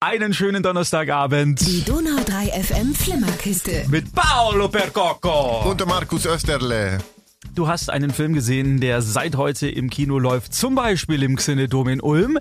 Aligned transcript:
Einen 0.00 0.32
schönen 0.32 0.62
Donnerstagabend. 0.62 1.60
Die 1.66 1.82
Donau 1.82 2.22
3 2.24 2.62
FM 2.62 2.94
Flimmerkiste. 2.94 3.84
Mit 3.88 4.14
Paolo 4.14 4.68
Percocco. 4.68 5.68
Und 5.68 5.80
der 5.80 5.88
Markus 5.88 6.24
Österle. 6.24 6.98
Du 7.56 7.66
hast 7.66 7.90
einen 7.90 8.12
Film 8.12 8.32
gesehen, 8.32 8.78
der 8.78 9.02
seit 9.02 9.34
heute 9.34 9.68
im 9.68 9.90
Kino 9.90 10.20
läuft. 10.20 10.54
Zum 10.54 10.76
Beispiel 10.76 11.24
im 11.24 11.34
Xenedom 11.34 11.88
in 11.88 12.00
Ulm. 12.00 12.38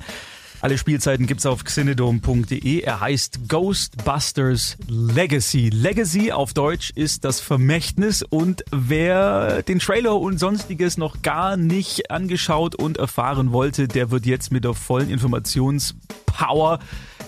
Alle 0.62 0.78
Spielzeiten 0.78 1.26
gibt's 1.26 1.48
auf 1.48 1.64
xenedom.de. 1.64 2.82
Er 2.82 3.00
heißt 3.00 3.48
Ghostbusters 3.48 4.78
Legacy. 4.88 5.70
Legacy 5.70 6.32
auf 6.32 6.54
Deutsch 6.54 6.92
ist 6.94 7.26
das 7.26 7.40
Vermächtnis 7.40 8.22
und 8.22 8.66
wer 8.72 9.64
den 9.64 9.80
Trailer 9.80 10.20
und 10.20 10.38
sonstiges 10.38 11.00
noch 11.00 11.24
gar 11.24 11.58
nicht 11.58 12.12
angeschaut 12.12 12.76
und 12.76 12.98
erfahren 12.98 13.52
wollte, 13.52 13.88
der 13.88 14.12
wird 14.12 14.28
jetzt 14.28 14.52
mit 14.52 14.64
der 14.64 14.76
vollen 14.76 15.10
Informationspower 15.10 16.78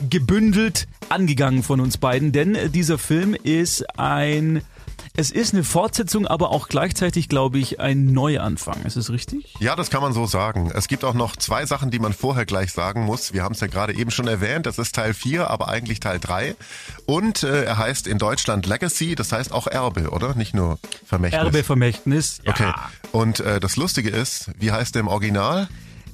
gebündelt 0.10 0.88
angegangen 1.10 1.64
von 1.64 1.80
uns 1.80 1.98
beiden, 1.98 2.32
denn 2.32 2.58
dieser 2.72 2.98
Film 2.98 3.34
ist 3.34 3.84
ein 4.00 4.62
es 5.16 5.32
ist 5.32 5.54
eine 5.54 5.66
Fortsetzung, 5.66 6.28
aber 6.28 6.52
auch 6.52 6.70
gleichzeitig, 6.70 7.28
glaube 7.28 7.60
ich, 7.60 7.80
ein 7.80 8.06
Neuanfang. 8.06 8.84
Ist 8.84 8.96
es 8.96 9.10
richtig? 9.10 9.54
Ja, 9.60 9.76
das 9.76 9.90
kann 9.90 10.02
man 10.02 10.14
so 10.14 10.26
sagen. 10.26 10.72
Es 10.74 10.88
gibt 10.88 11.04
auch 11.04 11.14
noch 11.14 11.36
zwei 11.36 11.66
Sachen, 11.66 11.92
die 11.92 12.00
man 12.00 12.14
vorher 12.14 12.46
gleich 12.46 12.72
sagen 12.72 13.04
muss. 13.04 13.34
Wir 13.34 13.44
haben 13.44 13.54
es 13.54 13.60
ja 13.60 13.68
gerade 13.68 13.94
eben 13.94 14.12
schon 14.12 14.28
erwähnt. 14.28 14.66
Das 14.66 14.78
ist 14.78 14.96
Teil 14.96 15.14
4, 15.14 15.50
aber 15.50 15.68
eigentlich 15.68 16.00
Teil 16.00 16.20
3. 16.20 16.56
Und 17.06 17.44
äh, 17.44 17.66
er 17.66 17.78
heißt 17.78 18.08
in 18.08 18.18
Deutschland 18.18 18.66
Legacy, 18.66 19.16
das 19.16 19.34
heißt 19.34 19.52
auch 19.52 19.68
Erbe, 19.68 20.12
oder? 20.12 20.36
Nicht 20.36 20.54
nur 20.54 20.80
Vermächtnis. 21.06 21.44
Erbe, 21.44 21.64
Vermächtnis. 21.64 22.40
Ja. 22.46 22.52
Okay. 22.52 22.72
Und 23.12 23.42
äh, 23.42 23.60
das 23.60 23.76
Lustige 23.76 24.10
ist, 24.10 24.52
wie 24.58 24.72
heißt 24.72 24.96
der 24.96 25.02
im 25.02 25.08
Original? 25.08 25.68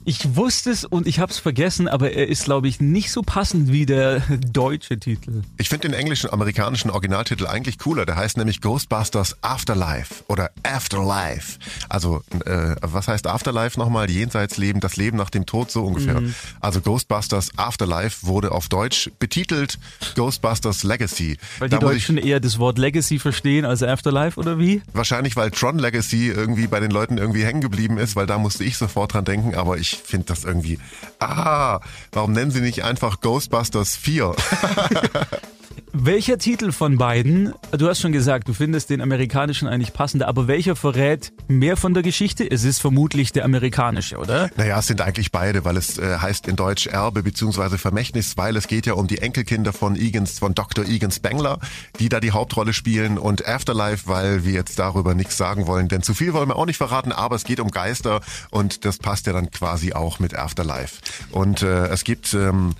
Ich 0.08 0.36
wusste 0.36 0.70
es 0.70 0.86
und 0.86 1.08
ich 1.08 1.18
habe 1.18 1.32
es 1.32 1.40
vergessen, 1.40 1.88
aber 1.88 2.12
er 2.12 2.27
ist, 2.27 2.45
glaube 2.45 2.68
ich, 2.68 2.80
nicht 2.80 3.12
so 3.12 3.23
passend 3.23 3.72
wie 3.72 3.88
der 3.88 4.20
deutsche 4.54 5.00
Titel. 5.00 5.41
Ich 5.58 5.70
finde 5.70 5.88
den 5.90 5.98
englischen, 5.98 6.31
amerikanischen 6.31 6.91
Originaltitel 6.91 7.48
eigentlich 7.48 7.80
cooler. 7.80 8.06
Der 8.06 8.16
heißt 8.16 8.38
nämlich 8.38 8.61
Ghostbusters 8.61 9.36
Afterlife 9.42 10.23
oder 10.28 10.52
Afterlife. 10.61 11.58
Also, 11.89 12.22
äh, 12.45 12.76
was 12.81 13.08
heißt 13.08 13.26
Afterlife 13.26 13.80
nochmal? 13.80 14.08
Jenseitsleben, 14.08 14.80
das 14.80 14.95
Leben 14.95 15.17
nach 15.17 15.31
dem 15.31 15.48
Tod, 15.48 15.72
so 15.72 15.83
ungefähr. 15.83 16.22
Mhm. 16.22 16.36
Also 16.59 16.81
Ghostbusters 16.81 17.50
Afterlife 17.58 18.28
wurde 18.28 18.52
auf 18.52 18.70
Deutsch 18.70 19.09
betitelt 19.17 19.80
Ghostbusters 20.14 20.83
Legacy. 20.83 21.38
Weil 21.58 21.70
die 21.70 21.78
da 21.78 21.80
Deutschen 21.80 22.17
eher 22.17 22.39
das 22.39 22.59
Wort 22.59 22.78
Legacy 22.78 23.17
verstehen 23.17 23.66
als 23.66 23.81
Afterlife 23.81 24.39
oder 24.39 24.59
wie? 24.59 24.83
Wahrscheinlich, 24.94 25.36
weil 25.36 25.50
Tron 25.50 25.80
Legacy 25.80 26.28
irgendwie 26.28 26.67
bei 26.67 26.80
den 26.80 26.92
Leuten 26.92 27.17
irgendwie 27.17 27.44
hängen 27.44 27.61
geblieben 27.61 27.98
ist, 27.98 28.16
weil 28.16 28.28
da 28.28 28.38
musste 28.38 28.64
ich 28.64 28.78
sofort 28.78 29.14
dran 29.14 29.26
denken, 29.26 29.56
aber 29.56 29.80
ich 29.80 29.95
finde 29.98 30.28
das 30.28 30.44
irgendwie, 30.44 30.80
ah, 31.20 31.80
warum 32.12 32.32
nennen 32.34 32.52
sie 32.52 32.62
nicht 32.62 32.84
einfach 32.84 33.22
Ghostbusters 33.22 33.96
4? 33.96 34.36
Welcher 35.98 36.38
Titel 36.38 36.74
von 36.74 36.98
beiden, 36.98 37.54
du 37.72 37.88
hast 37.88 38.02
schon 38.02 38.12
gesagt, 38.12 38.50
du 38.50 38.54
findest 38.54 38.90
den 38.90 39.00
amerikanischen 39.00 39.70
eigentlich 39.70 39.94
passender, 39.94 40.28
aber 40.28 40.46
welcher 40.46 40.76
verrät 40.76 41.32
mehr 41.48 41.78
von 41.78 41.94
der 41.94 42.04
Geschichte? 42.04 42.52
Es 42.52 42.66
ist 42.66 42.82
vermutlich 42.82 43.32
der 43.32 43.46
amerikanische, 43.46 44.18
oder? 44.18 44.50
Naja, 44.58 44.78
es 44.78 44.88
sind 44.88 45.00
eigentlich 45.00 45.32
beide, 45.32 45.64
weil 45.64 45.78
es 45.78 45.98
äh, 45.98 46.18
heißt 46.18 46.50
in 46.50 46.58
Deutsch 46.58 46.88
Erbe 46.88 47.23
bzw. 47.23 47.78
Vermächtnis, 47.78 48.36
weil 48.36 48.58
es 48.58 48.68
geht 48.68 48.86
ja 48.88 48.96
um 48.96 49.08
die 49.08 49.20
Enkelkinder 49.20 49.72
von 49.72 49.96
Egans, 49.96 50.40
von 50.40 50.54
Dr. 50.54 50.84
Egan 50.84 51.12
Spengler, 51.12 51.60
die 51.98 52.10
da 52.10 52.20
die 52.20 52.32
Hauptrolle 52.32 52.73
spielen 52.73 53.18
und 53.18 53.48
Afterlife, 53.48 54.06
weil 54.08 54.44
wir 54.44 54.52
jetzt 54.52 54.78
darüber 54.78 55.16
nichts 55.16 55.38
sagen 55.38 55.66
wollen, 55.66 55.88
denn 55.88 56.02
zu 56.02 56.14
viel 56.14 56.34
wollen 56.34 56.50
wir 56.50 56.58
auch 56.58 56.66
nicht 56.66 56.78
verraten, 56.78 57.14
aber 57.14 57.38
es 57.38 57.46
geht 57.46 57.62
um 57.62 57.72
Geister 57.72 58.20
und 58.52 58.84
das 58.84 58.98
passt 58.98 59.28
ja 59.28 59.34
dann 59.34 59.50
quasi 59.50 59.94
auch 59.94 60.20
mit 60.20 60.36
Afterlife. 60.36 61.00
Und 61.32 61.62
äh, 61.62 61.88
es 61.88 62.04
gibt 62.04 62.34
ähm, 62.34 62.76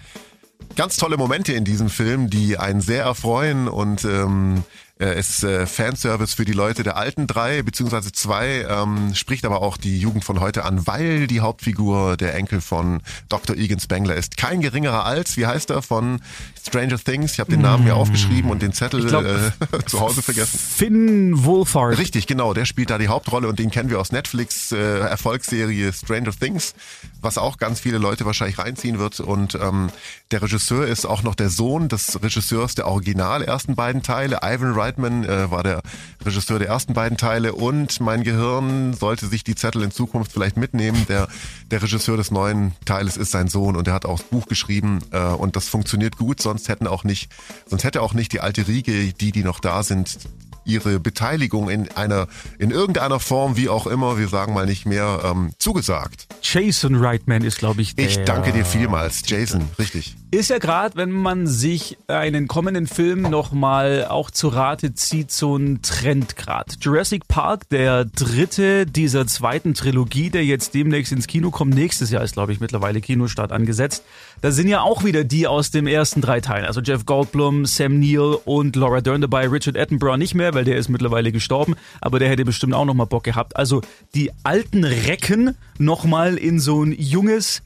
ganz 0.76 0.98
tolle 0.98 1.18
Momente 1.18 1.54
in 1.54 1.64
diesem 1.64 1.90
Film, 1.90 2.30
die 2.30 2.58
einen 2.58 2.82
sehr 2.82 3.04
erfreuen 3.04 3.68
und 3.68 4.04
ähm, 4.06 4.64
äh, 5.00 5.20
ist 5.20 5.44
äh, 5.44 5.66
Fanservice 5.66 6.36
für 6.36 6.46
die 6.46 6.54
Leute 6.54 6.84
der 6.84 6.96
alten 6.96 7.28
drei 7.28 7.64
beziehungsweise 7.64 8.14
zwei, 8.14 8.66
ähm, 8.70 9.14
spricht 9.14 9.46
aber 9.46 9.62
auch 9.62 9.76
die 9.76 10.00
Jugend 10.00 10.24
von 10.24 10.40
heute 10.40 10.64
an, 10.64 10.88
weil 10.88 11.28
die 11.28 11.42
Hauptfigur, 11.42 12.16
der 12.16 12.34
Enkel 12.36 12.62
von 12.62 13.02
Dr. 13.28 13.58
Egan 13.58 13.80
Spengler 13.80 14.16
ist 14.16 14.38
kein 14.38 14.62
geringerer 14.62 15.04
als, 15.06 15.36
wie 15.36 15.48
heißt 15.48 15.70
er, 15.70 15.82
von 15.82 16.22
Stranger 16.66 16.98
Things. 16.98 17.34
Ich 17.34 17.40
habe 17.40 17.52
den 17.52 17.62
Namen 17.62 17.84
hier 17.84 17.96
aufgeschrieben 17.96 18.50
und 18.50 18.62
den 18.62 18.72
Zettel 18.72 19.06
glaub, 19.06 19.26
äh, 19.26 19.52
zu 19.86 20.00
Hause 20.00 20.22
vergessen. 20.22 20.58
Finn 20.58 21.44
Wolfhard. 21.44 21.98
Richtig, 21.98 22.26
genau, 22.26 22.54
der 22.54 22.64
spielt 22.64 22.90
da 22.90 22.98
die 22.98 23.10
Hauptrolle 23.10 23.50
und 23.50 23.60
den 23.60 23.72
kennen 23.72 23.90
wir 23.90 24.00
aus 24.00 24.14
Netflix 24.14 24.72
äh, 24.72 24.78
Erfolgsserie 24.78 25.92
Stranger 25.92 26.32
Things, 26.32 26.74
was 27.22 27.38
auch 27.38 27.58
ganz 27.58 27.82
viele 27.82 27.98
Leute 27.98 28.26
wahrscheinlich 28.26 28.60
reinziehen 28.60 28.98
wird. 28.98 29.20
Und 29.20 29.56
ähm, 29.56 29.90
der 30.32 30.42
Regisseur 30.42 30.88
ist 30.88 31.06
auch 31.06 31.22
noch 31.22 31.36
der 31.36 31.50
Sohn 31.50 31.90
des 31.90 32.22
Regisseurs 32.24 32.76
der 32.76 32.88
original 32.88 33.44
ersten 33.44 33.76
beiden 33.76 34.02
Teile, 34.02 34.40
Ivan 34.42 34.76
Wright 34.76 34.85
Reitman 34.86 35.24
äh, 35.24 35.50
war 35.50 35.64
der 35.64 35.82
Regisseur 36.24 36.60
der 36.60 36.68
ersten 36.68 36.94
beiden 36.94 37.18
Teile 37.18 37.54
und 37.54 38.00
mein 38.02 38.24
Gehirn 38.24 38.94
sollte 38.94 39.26
sich 39.26 39.44
die 39.44 39.56
Zettel 39.56 39.82
in 39.82 39.90
Zukunft 39.90 40.32
vielleicht 40.32 40.58
mitnehmen. 40.58 41.06
Der, 41.10 41.28
der 41.72 41.82
Regisseur 41.82 42.18
des 42.18 42.30
neuen 42.30 42.74
Teiles 42.86 43.18
ist 43.18 43.32
sein 43.32 43.48
Sohn 43.48 43.76
und 43.76 43.88
er 43.88 43.96
hat 43.96 44.06
auch 44.06 44.20
das 44.20 44.28
Buch 44.28 44.46
geschrieben 44.46 45.00
äh, 45.12 45.20
und 45.20 45.56
das 45.56 45.68
funktioniert 45.70 46.18
gut, 46.18 46.40
sonst 46.40 46.70
hätten 46.70 46.86
auch 46.86 47.04
nicht, 47.04 47.32
sonst 47.66 47.84
hätte 47.84 48.04
auch 48.04 48.14
nicht 48.14 48.32
die 48.32 48.42
alte 48.42 48.68
Riege, 48.68 49.12
die, 49.14 49.32
die 49.32 49.44
noch 49.44 49.60
da 49.60 49.82
sind, 49.82 50.20
ihre 50.66 51.00
Beteiligung 51.00 51.70
in 51.70 51.90
einer, 51.92 52.28
in 52.60 52.72
irgendeiner 52.72 53.20
Form, 53.20 53.56
wie 53.58 53.70
auch 53.70 53.88
immer, 53.88 54.18
wir 54.18 54.28
sagen 54.28 54.54
mal 54.54 54.66
nicht 54.66 54.86
mehr, 54.86 55.22
ähm, 55.24 55.52
zugesagt. 55.60 56.28
Jason 56.42 56.96
Reitman 56.96 57.44
ist, 57.44 57.58
glaube 57.58 57.82
ich, 57.82 57.96
der. 57.96 58.06
Ich 58.06 58.24
danke 58.24 58.52
dir 58.52 58.66
vielmals, 58.66 59.22
Jason, 59.26 59.64
richtig. 59.80 60.16
Ist 60.32 60.50
ja 60.50 60.58
gerade, 60.58 60.98
wenn 60.98 61.12
man 61.12 61.48
sich 61.48 61.98
einen 62.08 62.48
kommenden 62.48 62.88
Film 62.88 63.22
nochmal 63.22 64.06
auch 64.10 64.32
zu 64.32 64.50
Rate 64.50 64.94
zieht, 64.94 65.32
so 65.32 65.56
ein 65.56 65.82
Trend 65.82 66.36
gerade. 66.36 66.74
Jurassic 66.80 67.28
Park, 67.28 67.70
der 67.70 68.06
dritte 68.06 68.86
dieser 68.86 69.28
zweiten 69.28 69.74
Trilogie, 69.74 70.30
der 70.30 70.44
jetzt 70.44 70.74
demnächst 70.74 71.12
ins 71.12 71.28
Kino 71.28 71.52
kommt. 71.52 71.74
Nächstes 71.74 72.10
Jahr 72.10 72.24
ist, 72.24 72.34
glaube 72.34 72.52
ich, 72.52 72.60
mittlerweile 72.60 73.02
Kinostart 73.02 73.52
angesetzt. 73.52 74.04
Da 74.46 74.52
sind 74.52 74.68
ja 74.68 74.82
auch 74.82 75.04
wieder 75.04 75.24
die 75.24 75.48
aus 75.48 75.72
dem 75.72 75.88
ersten 75.88 76.22
drei 76.22 76.40
Teilen. 76.40 76.66
Also 76.66 76.80
Jeff 76.80 77.08
Goldblum, 77.08 77.66
Sam 77.66 78.00
Neill 78.00 78.38
und 78.46 78.76
Laura 78.76 79.02
Dern 79.02 79.22
dabei. 79.22 79.48
Richard 79.48 79.76
Attenborough 79.76 80.18
nicht 80.18 80.36
mehr, 80.36 80.54
weil 80.54 80.64
der 80.64 80.78
ist 80.78 80.88
mittlerweile 80.88 81.32
gestorben. 81.32 81.74
Aber 82.00 82.20
der 82.20 82.30
hätte 82.30 82.46
bestimmt 82.46 82.76
auch 82.76 82.86
nochmal 82.86 83.08
Bock 83.08 83.24
gehabt. 83.24 83.56
Also 83.56 83.82
die 84.14 84.30
alten 84.44 84.84
Recken 84.84 85.58
nochmal 85.80 86.36
in 86.36 86.60
so 86.60 86.84
ein 86.84 86.92
junges, 86.96 87.64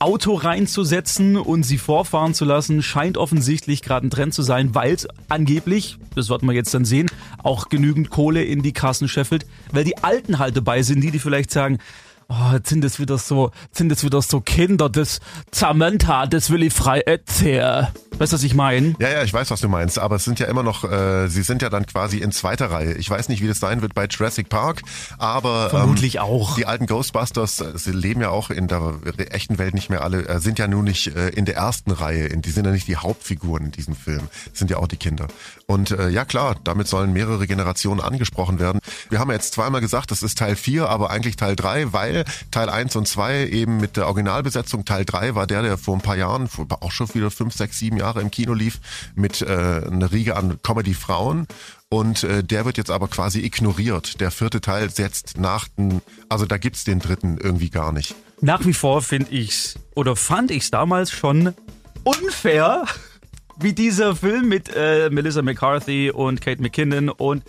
Auto 0.00 0.34
reinzusetzen 0.34 1.36
und 1.36 1.64
sie 1.64 1.78
vorfahren 1.78 2.32
zu 2.32 2.44
lassen, 2.44 2.82
scheint 2.82 3.16
offensichtlich 3.16 3.82
gerade 3.82 4.06
ein 4.06 4.10
Trend 4.10 4.32
zu 4.32 4.42
sein, 4.42 4.74
weil 4.74 4.92
es 4.92 5.08
angeblich, 5.28 5.98
das 6.14 6.28
wird 6.28 6.44
man 6.44 6.54
jetzt 6.54 6.72
dann 6.72 6.84
sehen, 6.84 7.08
auch 7.42 7.68
genügend 7.68 8.08
Kohle 8.08 8.44
in 8.44 8.62
die 8.62 8.72
Kassen 8.72 9.08
scheffelt, 9.08 9.44
weil 9.72 9.82
die 9.82 9.98
Alten 9.98 10.38
halt 10.38 10.56
dabei 10.56 10.82
sind, 10.82 11.00
die, 11.00 11.10
die 11.10 11.18
vielleicht 11.18 11.50
sagen, 11.50 11.78
oh, 12.28 12.52
jetzt 12.54 12.68
sind 12.68 12.82
das 12.84 12.98
wieder 12.98 13.18
so, 13.18 13.50
sind 13.72 13.88
das 13.88 14.04
wieder 14.04 14.22
so 14.22 14.40
Kinder, 14.40 14.88
das 14.88 15.20
Samantha, 15.52 16.26
das 16.26 16.50
will 16.50 16.62
ich 16.62 16.72
frei 16.72 17.00
erzählen. 17.00 17.88
Weißt 18.18 18.32
du, 18.32 18.34
was 18.34 18.42
ich 18.42 18.54
meine? 18.54 18.94
Ja, 18.98 19.10
ja, 19.10 19.22
ich 19.22 19.32
weiß, 19.32 19.50
was 19.52 19.60
du 19.60 19.68
meinst. 19.68 19.98
Aber 19.98 20.16
es 20.16 20.24
sind 20.24 20.40
ja 20.40 20.46
immer 20.46 20.64
noch, 20.64 20.82
äh, 20.82 21.28
sie 21.28 21.42
sind 21.42 21.62
ja 21.62 21.70
dann 21.70 21.86
quasi 21.86 22.18
in 22.18 22.32
zweiter 22.32 22.70
Reihe. 22.70 22.94
Ich 22.94 23.08
weiß 23.08 23.28
nicht, 23.28 23.42
wie 23.42 23.46
das 23.46 23.60
sein 23.60 23.80
wird 23.80 23.94
bei 23.94 24.06
Jurassic 24.06 24.48
Park, 24.48 24.82
aber 25.18 25.70
vermutlich 25.70 26.16
ähm, 26.16 26.22
auch. 26.22 26.56
Die 26.56 26.66
alten 26.66 26.86
Ghostbusters, 26.86 27.60
äh, 27.60 27.78
sie 27.78 27.92
leben 27.92 28.20
ja 28.20 28.30
auch 28.30 28.50
in 28.50 28.66
der 28.66 28.98
echten 29.30 29.58
Welt 29.58 29.74
nicht 29.74 29.88
mehr 29.88 30.02
alle, 30.02 30.26
äh, 30.26 30.40
sind 30.40 30.58
ja 30.58 30.66
nun 30.66 30.84
nicht 30.84 31.14
äh, 31.14 31.28
in 31.28 31.44
der 31.44 31.56
ersten 31.56 31.92
Reihe. 31.92 32.26
In, 32.26 32.42
die 32.42 32.50
sind 32.50 32.66
ja 32.66 32.72
nicht 32.72 32.88
die 32.88 32.96
Hauptfiguren 32.96 33.66
in 33.66 33.70
diesem 33.70 33.94
Film. 33.94 34.22
Sind 34.52 34.70
ja 34.70 34.78
auch 34.78 34.88
die 34.88 34.96
Kinder. 34.96 35.28
Und 35.66 35.92
äh, 35.92 36.08
ja 36.08 36.24
klar, 36.24 36.56
damit 36.64 36.88
sollen 36.88 37.12
mehrere 37.12 37.46
Generationen 37.46 38.00
angesprochen 38.00 38.58
werden. 38.58 38.80
Wir 39.10 39.20
haben 39.20 39.28
ja 39.28 39.34
jetzt 39.34 39.52
zweimal 39.52 39.80
gesagt, 39.80 40.10
das 40.10 40.24
ist 40.24 40.38
Teil 40.38 40.56
4, 40.56 40.88
aber 40.88 41.10
eigentlich 41.10 41.36
Teil 41.36 41.54
3, 41.54 41.92
weil 41.92 42.17
Teil 42.50 42.68
1 42.68 42.96
und 42.96 43.08
2 43.08 43.46
eben 43.46 43.78
mit 43.78 43.96
der 43.96 44.06
Originalbesetzung, 44.06 44.84
Teil 44.84 45.04
3 45.04 45.34
war 45.34 45.46
der, 45.46 45.62
der 45.62 45.78
vor 45.78 45.94
ein 45.94 46.02
paar 46.02 46.16
Jahren, 46.16 46.48
auch 46.80 46.92
schon 46.92 47.12
wieder 47.14 47.30
fünf, 47.30 47.54
sechs, 47.54 47.78
sieben 47.78 47.96
Jahre 47.96 48.08
Jahre 48.08 48.22
im 48.22 48.30
Kino 48.30 48.54
lief 48.54 48.80
mit 49.14 49.42
äh, 49.42 49.46
einer 49.46 50.10
Riege 50.10 50.36
an 50.36 50.58
Comedy-Frauen. 50.62 51.46
Und 51.90 52.22
äh, 52.24 52.44
der 52.44 52.64
wird 52.64 52.76
jetzt 52.76 52.90
aber 52.90 53.08
quasi 53.08 53.40
ignoriert. 53.40 54.20
Der 54.20 54.30
vierte 54.30 54.60
Teil 54.60 54.90
setzt 54.90 55.38
nach 55.38 55.68
den, 55.68 56.02
also 56.28 56.44
da 56.44 56.58
gibt's 56.58 56.84
den 56.84 56.98
dritten 56.98 57.38
irgendwie 57.38 57.70
gar 57.70 57.92
nicht. 57.92 58.14
Nach 58.40 58.64
wie 58.64 58.74
vor 58.74 59.02
finde 59.02 59.32
ich's 59.32 59.76
oder 59.94 60.16
fand 60.16 60.50
ich's 60.50 60.70
damals 60.70 61.10
schon 61.10 61.54
unfair, 62.04 62.84
wie 63.58 63.72
dieser 63.72 64.16
Film 64.16 64.48
mit 64.48 64.70
äh, 64.74 65.10
Melissa 65.10 65.42
McCarthy 65.42 66.10
und 66.10 66.40
Kate 66.40 66.60
McKinnon 66.60 67.08
und 67.08 67.42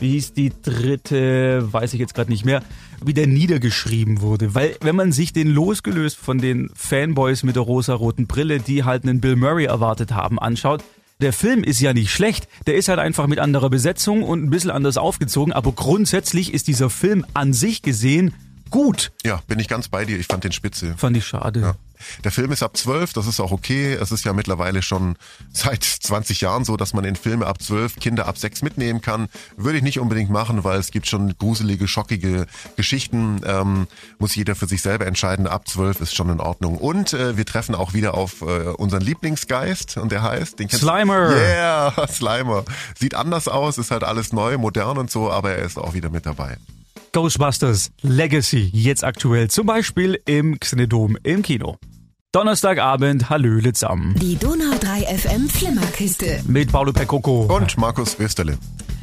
wie 0.00 0.12
hieß 0.12 0.32
die 0.32 0.52
dritte, 0.62 1.72
weiß 1.72 1.92
ich 1.92 2.00
jetzt 2.00 2.14
gerade 2.14 2.30
nicht 2.30 2.44
mehr, 2.44 2.62
wie 3.04 3.14
der 3.14 3.26
niedergeschrieben 3.26 4.20
wurde. 4.20 4.54
Weil 4.54 4.76
wenn 4.80 4.96
man 4.96 5.12
sich 5.12 5.32
den 5.32 5.48
losgelöst 5.48 6.16
von 6.16 6.38
den 6.38 6.70
Fanboys 6.74 7.42
mit 7.42 7.56
der 7.56 7.62
rosa-roten 7.62 8.26
Brille, 8.26 8.60
die 8.60 8.84
halt 8.84 9.04
einen 9.04 9.20
Bill 9.20 9.36
Murray 9.36 9.64
erwartet 9.64 10.12
haben, 10.12 10.38
anschaut, 10.38 10.82
der 11.20 11.32
Film 11.32 11.62
ist 11.62 11.80
ja 11.80 11.92
nicht 11.92 12.10
schlecht, 12.10 12.48
der 12.66 12.74
ist 12.74 12.88
halt 12.88 12.98
einfach 12.98 13.28
mit 13.28 13.38
anderer 13.38 13.70
Besetzung 13.70 14.22
und 14.22 14.42
ein 14.42 14.50
bisschen 14.50 14.70
anders 14.70 14.96
aufgezogen, 14.96 15.52
aber 15.52 15.72
grundsätzlich 15.72 16.52
ist 16.52 16.66
dieser 16.66 16.90
Film 16.90 17.24
an 17.32 17.52
sich 17.52 17.82
gesehen 17.82 18.34
gut. 18.72 19.12
Ja, 19.24 19.40
bin 19.46 19.60
ich 19.60 19.68
ganz 19.68 19.86
bei 19.86 20.04
dir. 20.04 20.18
Ich 20.18 20.26
fand 20.26 20.42
den 20.42 20.50
spitze. 20.50 20.94
Fand 20.96 21.16
ich 21.16 21.24
schade. 21.24 21.60
Ja. 21.60 21.74
Der 22.24 22.32
Film 22.32 22.52
ist 22.52 22.62
ab 22.62 22.76
12, 22.76 23.12
das 23.12 23.26
ist 23.26 23.38
auch 23.38 23.52
okay. 23.52 23.92
Es 23.94 24.10
ist 24.10 24.24
ja 24.24 24.32
mittlerweile 24.32 24.82
schon 24.82 25.16
seit 25.52 25.84
20 25.84 26.40
Jahren 26.40 26.64
so, 26.64 26.76
dass 26.76 26.94
man 26.94 27.04
in 27.04 27.16
Filme 27.16 27.46
ab 27.46 27.62
12 27.62 28.00
Kinder 28.00 28.26
ab 28.26 28.38
6 28.38 28.62
mitnehmen 28.62 29.00
kann. 29.00 29.28
Würde 29.56 29.78
ich 29.78 29.84
nicht 29.84 30.00
unbedingt 30.00 30.30
machen, 30.30 30.64
weil 30.64 30.78
es 30.78 30.90
gibt 30.90 31.06
schon 31.06 31.36
gruselige, 31.38 31.86
schockige 31.88 32.46
Geschichten. 32.76 33.40
Ähm, 33.44 33.86
muss 34.18 34.34
jeder 34.34 34.54
für 34.54 34.66
sich 34.66 34.82
selber 34.82 35.06
entscheiden. 35.06 35.46
Ab 35.46 35.68
12 35.68 36.00
ist 36.00 36.14
schon 36.14 36.30
in 36.30 36.40
Ordnung. 36.40 36.76
Und 36.78 37.12
äh, 37.12 37.36
wir 37.36 37.46
treffen 37.46 37.74
auch 37.74 37.94
wieder 37.94 38.14
auf 38.14 38.42
äh, 38.42 38.44
unseren 38.76 39.02
Lieblingsgeist 39.02 39.96
und 39.96 40.12
der 40.12 40.22
heißt, 40.22 40.58
den 40.58 40.68
Slimer. 40.68 41.30
Yeah, 41.30 42.06
Slimer. 42.08 42.64
Sieht 42.98 43.14
anders 43.14 43.48
aus, 43.48 43.78
ist 43.78 43.90
halt 43.90 44.04
alles 44.04 44.32
neu, 44.32 44.58
modern 44.58 44.98
und 44.98 45.10
so, 45.10 45.30
aber 45.30 45.52
er 45.52 45.64
ist 45.64 45.78
auch 45.78 45.94
wieder 45.94 46.10
mit 46.10 46.26
dabei. 46.26 46.56
Ghostbusters 47.14 47.90
Legacy, 48.00 48.70
jetzt 48.72 49.04
aktuell, 49.04 49.48
zum 49.50 49.66
Beispiel 49.66 50.18
im 50.24 50.58
Xenedom 50.58 51.18
im 51.22 51.42
Kino. 51.42 51.76
Donnerstagabend, 52.32 53.28
Hallöle 53.28 53.74
zusammen. 53.74 54.14
Die 54.18 54.36
Donau 54.36 54.74
3 54.80 55.18
FM 55.18 55.50
Flimmerkiste. 55.50 56.40
Mit 56.46 56.72
Paolo 56.72 56.90
Percoco. 56.94 57.54
Und 57.54 57.76
Markus 57.76 58.16
Österle. 58.18 58.56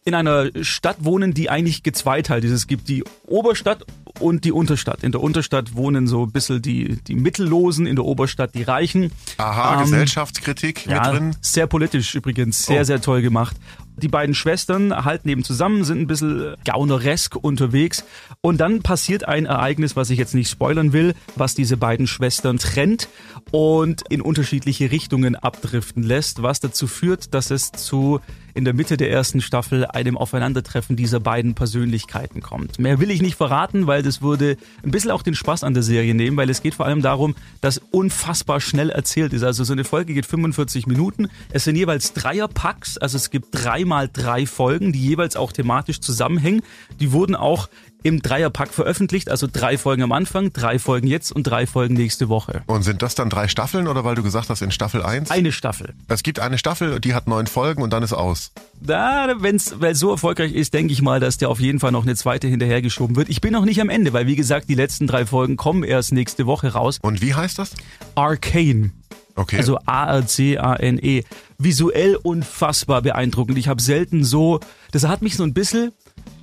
in 0.04 0.14
einer 0.14 0.46
Stadt 0.62 0.96
wohnen, 1.04 1.34
die 1.34 1.48
eigentlich 1.50 1.84
gezweiteilt 1.84 2.42
ist. 2.42 2.50
Es 2.50 2.66
gibt 2.66 2.88
die 2.88 3.04
Oberstadt 3.28 3.84
und 4.18 4.44
die 4.44 4.50
Unterstadt. 4.50 5.04
In 5.04 5.12
der 5.12 5.20
Unterstadt 5.20 5.76
wohnen 5.76 6.08
so 6.08 6.24
ein 6.24 6.32
bisschen 6.32 6.60
die, 6.60 6.98
die 7.06 7.14
Mittellosen, 7.14 7.86
in 7.86 7.94
der 7.94 8.04
Oberstadt 8.04 8.56
die 8.56 8.64
Reichen. 8.64 9.12
Aha, 9.38 9.74
Ähm, 9.76 9.82
Gesellschaftskritik 9.84 10.88
mit 10.88 10.96
drin. 10.98 11.36
sehr 11.40 11.68
politisch 11.68 12.16
übrigens, 12.16 12.66
sehr, 12.66 12.80
Oh. 12.80 12.84
sehr 12.84 13.00
toll 13.00 13.22
gemacht. 13.22 13.56
Die 14.02 14.08
beiden 14.08 14.34
Schwestern 14.34 15.04
halten 15.04 15.28
eben 15.28 15.44
zusammen, 15.44 15.84
sind 15.84 16.00
ein 16.00 16.06
bisschen 16.08 16.56
gauneresk 16.64 17.36
unterwegs 17.36 18.04
und 18.40 18.60
dann 18.60 18.82
passiert 18.82 19.28
ein 19.28 19.46
Ereignis, 19.46 19.94
was 19.94 20.10
ich 20.10 20.18
jetzt 20.18 20.34
nicht 20.34 20.50
spoilern 20.50 20.92
will, 20.92 21.14
was 21.36 21.54
diese 21.54 21.76
beiden 21.76 22.08
Schwestern 22.08 22.58
trennt 22.58 23.08
und 23.52 24.02
in 24.10 24.20
unterschiedliche 24.20 24.90
Richtungen 24.90 25.36
abdriften 25.36 26.02
lässt, 26.02 26.42
was 26.42 26.58
dazu 26.58 26.88
führt, 26.88 27.32
dass 27.32 27.50
es 27.50 27.70
zu 27.70 28.20
in 28.54 28.64
der 28.64 28.74
Mitte 28.74 28.96
der 28.96 29.10
ersten 29.10 29.40
Staffel 29.40 29.86
einem 29.86 30.18
Aufeinandertreffen 30.18 30.96
dieser 30.96 31.20
beiden 31.20 31.54
Persönlichkeiten 31.54 32.42
kommt. 32.42 32.78
Mehr 32.78 33.00
will 33.00 33.10
ich 33.10 33.22
nicht 33.22 33.36
verraten, 33.36 33.86
weil 33.86 34.02
das 34.02 34.22
würde 34.22 34.56
ein 34.82 34.90
bisschen 34.90 35.10
auch 35.10 35.22
den 35.22 35.34
Spaß 35.34 35.64
an 35.64 35.74
der 35.74 35.82
Serie 35.82 36.14
nehmen, 36.14 36.36
weil 36.36 36.50
es 36.50 36.62
geht 36.62 36.74
vor 36.74 36.86
allem 36.86 37.02
darum, 37.02 37.34
dass 37.60 37.78
unfassbar 37.78 38.60
schnell 38.60 38.90
erzählt 38.90 39.32
ist. 39.32 39.42
Also 39.42 39.64
so 39.64 39.72
eine 39.72 39.84
Folge 39.84 40.14
geht 40.14 40.26
45 40.26 40.86
Minuten. 40.86 41.28
Es 41.50 41.64
sind 41.64 41.76
jeweils 41.76 42.12
Dreierpacks, 42.12 42.98
also 42.98 43.16
es 43.16 43.30
gibt 43.30 43.48
dreimal 43.52 43.91
drei 44.12 44.46
Folgen, 44.46 44.92
die 44.92 45.00
jeweils 45.00 45.36
auch 45.36 45.52
thematisch 45.52 46.00
zusammenhängen. 46.00 46.62
Die 47.00 47.12
wurden 47.12 47.34
auch 47.34 47.68
im 48.02 48.20
Dreierpack 48.20 48.72
veröffentlicht, 48.72 49.30
also 49.30 49.46
drei 49.50 49.78
Folgen 49.78 50.02
am 50.02 50.12
Anfang, 50.12 50.52
drei 50.52 50.78
Folgen 50.78 51.06
jetzt 51.06 51.32
und 51.32 51.44
drei 51.44 51.66
Folgen 51.66 51.94
nächste 51.94 52.28
Woche. 52.28 52.62
Und 52.66 52.82
sind 52.82 53.02
das 53.02 53.14
dann 53.14 53.30
drei 53.30 53.48
Staffeln 53.48 53.86
oder 53.86 54.04
weil 54.04 54.14
du 54.14 54.22
gesagt 54.22 54.48
hast, 54.50 54.62
in 54.62 54.70
Staffel 54.70 55.02
1? 55.02 55.30
Eine 55.30 55.52
Staffel. 55.52 55.94
Es 56.08 56.22
gibt 56.22 56.40
eine 56.40 56.58
Staffel, 56.58 57.00
die 57.00 57.14
hat 57.14 57.28
neun 57.28 57.46
Folgen 57.46 57.82
und 57.82 57.92
dann 57.92 58.02
ist 58.02 58.12
aus. 58.12 58.52
Da, 58.80 59.34
weil 59.38 59.56
es 59.56 59.74
so 59.92 60.10
erfolgreich 60.10 60.52
ist, 60.52 60.74
denke 60.74 60.92
ich 60.92 61.02
mal, 61.02 61.20
dass 61.20 61.38
der 61.38 61.48
auf 61.48 61.60
jeden 61.60 61.78
Fall 61.78 61.92
noch 61.92 62.02
eine 62.02 62.16
zweite 62.16 62.48
hinterhergeschoben 62.48 63.14
wird. 63.16 63.28
Ich 63.28 63.40
bin 63.40 63.52
noch 63.52 63.64
nicht 63.64 63.80
am 63.80 63.88
Ende, 63.88 64.12
weil 64.12 64.26
wie 64.26 64.36
gesagt, 64.36 64.68
die 64.68 64.74
letzten 64.74 65.06
drei 65.06 65.24
Folgen 65.24 65.56
kommen 65.56 65.84
erst 65.84 66.12
nächste 66.12 66.46
Woche 66.46 66.72
raus. 66.72 66.98
Und 67.02 67.22
wie 67.22 67.34
heißt 67.34 67.58
das? 67.58 67.74
Arcane. 68.16 68.90
Okay. 69.34 69.56
Also 69.56 69.78
A-R-C-A-N-E. 69.86 71.22
Visuell 71.58 72.16
unfassbar 72.16 73.02
beeindruckend. 73.02 73.56
Ich 73.58 73.68
habe 73.68 73.80
selten 73.80 74.24
so, 74.24 74.60
das 74.90 75.04
hat 75.06 75.22
mich 75.22 75.36
so 75.36 75.44
ein 75.44 75.54
bisschen 75.54 75.92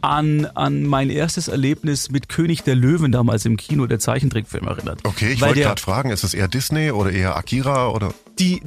an, 0.01 0.45
an 0.45 0.83
mein 0.83 1.09
erstes 1.09 1.49
Erlebnis 1.49 2.09
mit 2.09 2.29
König 2.29 2.63
der 2.63 2.75
Löwen 2.75 3.11
damals 3.11 3.45
im 3.45 3.57
Kino, 3.57 3.85
der 3.85 3.99
Zeichentrickfilm 3.99 4.65
erinnert. 4.67 5.01
okay, 5.03 5.33
ich 5.33 5.41
Weil 5.41 5.49
wollte 5.49 5.59
der- 5.59 5.67
gerade 5.69 5.81
fragen, 5.81 6.09
ist 6.11 6.23
es 6.23 6.33
eher 6.33 6.47
Disney 6.47 6.91
oder 6.91 7.11
eher 7.11 7.35
Akira 7.35 7.89
oder? 7.89 8.13
die, 8.39 8.61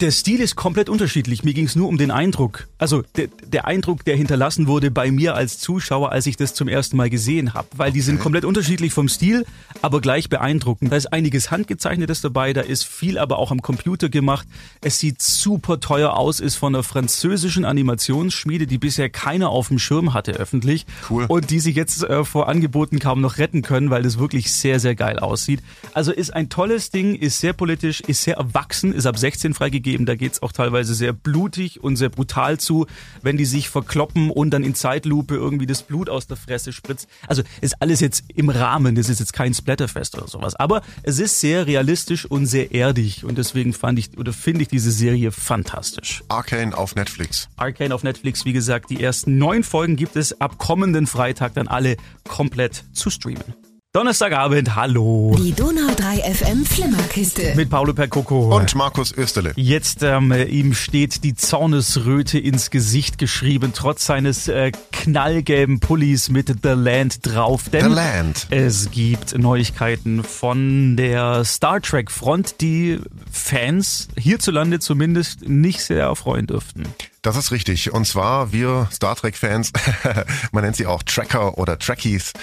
der 0.00 0.10
Stil 0.10 0.40
ist 0.40 0.56
komplett 0.56 0.88
unterschiedlich. 0.88 1.44
Mir 1.44 1.54
ging 1.54 1.66
es 1.66 1.76
nur 1.76 1.88
um 1.88 1.98
den 1.98 2.10
Eindruck. 2.10 2.66
Also 2.78 3.02
der, 3.16 3.28
der 3.46 3.66
Eindruck, 3.66 4.04
der 4.04 4.16
hinterlassen 4.16 4.66
wurde 4.66 4.90
bei 4.90 5.10
mir 5.10 5.34
als 5.34 5.58
Zuschauer, 5.58 6.12
als 6.12 6.26
ich 6.26 6.36
das 6.36 6.54
zum 6.54 6.68
ersten 6.68 6.96
Mal 6.96 7.10
gesehen 7.10 7.54
habe. 7.54 7.68
Weil 7.76 7.92
die 7.92 8.00
sind 8.00 8.18
komplett 8.18 8.44
unterschiedlich 8.44 8.92
vom 8.92 9.08
Stil, 9.08 9.46
aber 9.82 10.00
gleich 10.00 10.28
beeindruckend. 10.28 10.92
Da 10.92 10.96
ist 10.96 11.12
einiges 11.12 11.50
Handgezeichnetes 11.50 12.20
dabei, 12.20 12.52
da 12.52 12.60
ist 12.62 12.84
viel 12.84 13.18
aber 13.18 13.38
auch 13.38 13.50
am 13.50 13.62
Computer 13.62 14.08
gemacht. 14.08 14.46
Es 14.80 14.98
sieht 14.98 15.22
super 15.22 15.80
teuer 15.80 16.16
aus, 16.16 16.40
ist 16.40 16.56
von 16.56 16.74
einer 16.74 16.82
französischen 16.82 17.64
Animationsschmiede, 17.64 18.66
die 18.66 18.78
bisher 18.78 19.08
keiner 19.10 19.50
auf 19.50 19.68
dem 19.68 19.78
Schirm 19.78 20.12
hatte 20.12 20.32
öffentlich. 20.32 20.86
Cool. 21.08 21.26
Und 21.28 21.50
die 21.50 21.60
sich 21.60 21.76
jetzt 21.76 22.02
äh, 22.02 22.24
vor 22.24 22.48
Angeboten 22.48 22.98
kaum 22.98 23.20
noch 23.20 23.38
retten 23.38 23.62
können, 23.62 23.90
weil 23.90 24.02
das 24.02 24.18
wirklich 24.18 24.52
sehr, 24.52 24.80
sehr 24.80 24.94
geil 24.94 25.18
aussieht. 25.18 25.60
Also 25.92 26.12
ist 26.12 26.34
ein 26.34 26.48
tolles 26.48 26.90
Ding, 26.90 27.14
ist 27.14 27.40
sehr 27.40 27.52
politisch, 27.52 28.00
ist 28.00 28.24
sehr 28.24 28.36
erwachsen, 28.36 28.92
ist 28.92 29.06
ab 29.06 29.18
16 29.18 29.54
freigegeben. 29.54 29.83
Da 29.84 30.14
geht's 30.14 30.42
auch 30.42 30.52
teilweise 30.52 30.94
sehr 30.94 31.12
blutig 31.12 31.82
und 31.82 31.96
sehr 31.96 32.08
brutal 32.08 32.58
zu, 32.58 32.86
wenn 33.22 33.36
die 33.36 33.44
sich 33.44 33.68
verkloppen 33.68 34.30
und 34.30 34.50
dann 34.50 34.64
in 34.64 34.74
Zeitlupe 34.74 35.34
irgendwie 35.34 35.66
das 35.66 35.82
Blut 35.82 36.08
aus 36.08 36.26
der 36.26 36.36
Fresse 36.36 36.72
spritzt. 36.72 37.08
Also 37.26 37.42
ist 37.60 37.80
alles 37.80 38.00
jetzt 38.00 38.24
im 38.34 38.48
Rahmen, 38.48 38.94
das 38.94 39.08
ist 39.08 39.20
jetzt 39.20 39.32
kein 39.32 39.54
Splatterfest 39.54 40.16
oder 40.16 40.28
sowas. 40.28 40.54
Aber 40.56 40.82
es 41.02 41.18
ist 41.18 41.40
sehr 41.40 41.66
realistisch 41.66 42.24
und 42.24 42.46
sehr 42.46 42.72
erdig 42.72 43.24
und 43.24 43.38
deswegen 43.38 43.72
fand 43.72 43.98
ich 43.98 44.16
oder 44.18 44.32
finde 44.32 44.62
ich 44.62 44.68
diese 44.68 44.90
Serie 44.90 45.32
fantastisch. 45.32 46.22
Arcane 46.28 46.76
auf 46.76 46.94
Netflix. 46.94 47.48
Arcane 47.56 47.94
auf 47.94 48.02
Netflix, 48.02 48.44
wie 48.44 48.52
gesagt, 48.52 48.90
die 48.90 49.02
ersten 49.02 49.38
neun 49.38 49.62
Folgen 49.62 49.96
gibt 49.96 50.16
es 50.16 50.40
ab 50.40 50.58
kommenden 50.58 51.06
Freitag 51.06 51.54
dann 51.54 51.68
alle 51.68 51.96
komplett 52.26 52.84
zu 52.92 53.10
streamen. 53.10 53.63
Donnerstagabend, 53.96 54.74
hallo. 54.74 55.36
Die 55.38 55.52
Donau 55.52 55.86
3 55.94 56.34
FM 56.34 56.66
Flimmerkiste. 56.66 57.54
Mit 57.54 57.70
Paolo 57.70 57.94
Percoco. 57.94 58.56
Und 58.56 58.74
Markus 58.74 59.12
Österle. 59.12 59.52
Jetzt 59.54 60.02
ähm, 60.02 60.32
ihm 60.32 60.74
steht 60.74 61.22
die 61.22 61.36
Zornesröte 61.36 62.40
ins 62.40 62.70
Gesicht 62.70 63.18
geschrieben, 63.18 63.70
trotz 63.72 64.04
seines 64.04 64.48
äh, 64.48 64.72
knallgelben 64.90 65.78
Pullis 65.78 66.28
mit 66.28 66.48
The 66.64 66.70
Land 66.70 67.24
drauf. 67.24 67.68
Denn 67.72 67.90
The 67.90 67.94
Land. 67.94 68.48
es 68.50 68.90
gibt 68.90 69.38
Neuigkeiten 69.38 70.24
von 70.24 70.96
der 70.96 71.44
Star 71.44 71.80
Trek 71.80 72.10
Front, 72.10 72.60
die 72.60 72.98
Fans 73.30 74.08
hierzulande 74.16 74.80
zumindest 74.80 75.48
nicht 75.48 75.80
sehr 75.82 76.02
erfreuen 76.02 76.48
dürften. 76.48 76.82
Das 77.24 77.36
ist 77.36 77.52
richtig. 77.52 77.90
Und 77.90 78.06
zwar 78.06 78.52
wir 78.52 78.86
Star 78.92 79.16
Trek-Fans, 79.16 79.72
man 80.52 80.62
nennt 80.62 80.76
sie 80.76 80.84
auch 80.84 81.02
Tracker 81.02 81.56
oder 81.56 81.78
Trekkies, 81.78 82.34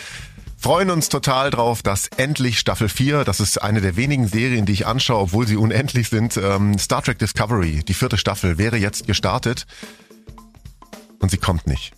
freuen 0.62 0.92
uns 0.92 1.10
total 1.10 1.50
drauf, 1.50 1.82
dass 1.82 2.08
endlich 2.18 2.60
Staffel 2.60 2.88
4, 2.88 3.24
das 3.24 3.40
ist 3.40 3.58
eine 3.58 3.82
der 3.82 3.96
wenigen 3.96 4.28
Serien, 4.28 4.66
die 4.66 4.74
ich 4.74 4.86
anschaue, 4.86 5.20
obwohl 5.20 5.48
sie 5.48 5.58
unendlich 5.58 6.10
sind, 6.10 6.38
ähm, 6.38 6.78
Star 6.78 7.02
Trek 7.02 7.18
Discovery, 7.18 7.84
die 7.84 7.94
vierte 7.94 8.18
Staffel, 8.18 8.58
wäre 8.58 8.78
jetzt 8.78 9.08
gestartet. 9.08 9.66
Und 11.20 11.32
sie 11.32 11.38
kommt 11.38 11.68
nicht. 11.68 11.94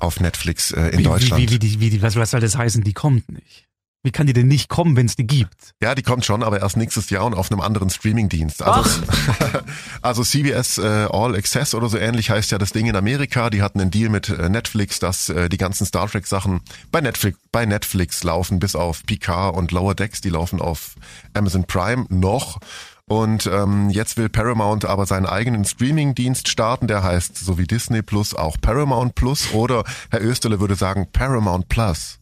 Auf 0.00 0.20
Netflix 0.20 0.70
äh, 0.70 0.88
in 0.88 1.00
Wie, 1.00 1.02
Deutschland. 1.02 1.42
Wie, 1.42 1.60
wie, 1.60 1.80
wie, 1.80 1.92
wie, 1.92 2.02
was, 2.02 2.16
was 2.16 2.30
soll 2.30 2.40
das 2.40 2.56
heißen? 2.56 2.82
Die 2.82 2.94
kommt 2.94 3.30
nicht. 3.30 3.67
Wie 4.04 4.12
kann 4.12 4.28
die 4.28 4.32
denn 4.32 4.46
nicht 4.46 4.68
kommen, 4.68 4.96
wenn 4.96 5.06
es 5.06 5.16
die 5.16 5.26
gibt? 5.26 5.74
Ja, 5.82 5.96
die 5.96 6.02
kommt 6.02 6.24
schon, 6.24 6.44
aber 6.44 6.60
erst 6.60 6.76
nächstes 6.76 7.10
Jahr 7.10 7.24
und 7.24 7.34
auf 7.34 7.50
einem 7.50 7.60
anderen 7.60 7.90
Streamingdienst. 7.90 8.62
Also, 8.62 9.02
also 10.02 10.22
CBS 10.22 10.78
äh, 10.78 11.08
All 11.10 11.34
Access 11.34 11.74
oder 11.74 11.88
so 11.88 11.98
ähnlich 11.98 12.30
heißt 12.30 12.52
ja 12.52 12.58
das 12.58 12.70
Ding 12.70 12.86
in 12.86 12.94
Amerika. 12.94 13.50
Die 13.50 13.60
hatten 13.60 13.80
einen 13.80 13.90
Deal 13.90 14.08
mit 14.08 14.28
äh, 14.28 14.48
Netflix, 14.48 15.00
dass 15.00 15.28
äh, 15.30 15.48
die 15.48 15.56
ganzen 15.56 15.84
Star 15.84 16.08
Trek 16.08 16.28
Sachen 16.28 16.60
bei 16.92 17.00
Netflix, 17.00 17.38
bei 17.50 17.66
Netflix 17.66 18.22
laufen, 18.22 18.60
bis 18.60 18.76
auf 18.76 19.04
Picard 19.04 19.56
und 19.56 19.72
Lower 19.72 19.96
Decks. 19.96 20.20
Die 20.20 20.30
laufen 20.30 20.60
auf 20.60 20.94
Amazon 21.34 21.64
Prime 21.64 22.06
noch. 22.08 22.60
Und 23.06 23.46
ähm, 23.46 23.90
jetzt 23.90 24.16
will 24.16 24.28
Paramount 24.28 24.84
aber 24.84 25.06
seinen 25.06 25.26
eigenen 25.26 25.64
Streaming-Dienst 25.64 26.46
starten, 26.46 26.86
der 26.86 27.02
heißt 27.02 27.36
so 27.36 27.58
wie 27.58 27.66
Disney 27.66 28.02
Plus 28.02 28.34
auch 28.34 28.58
Paramount 28.60 29.14
Plus 29.14 29.52
oder 29.52 29.82
Herr 30.10 30.22
Österle 30.22 30.60
würde 30.60 30.76
sagen 30.76 31.08
Paramount 31.10 31.68
Plus. 31.68 32.18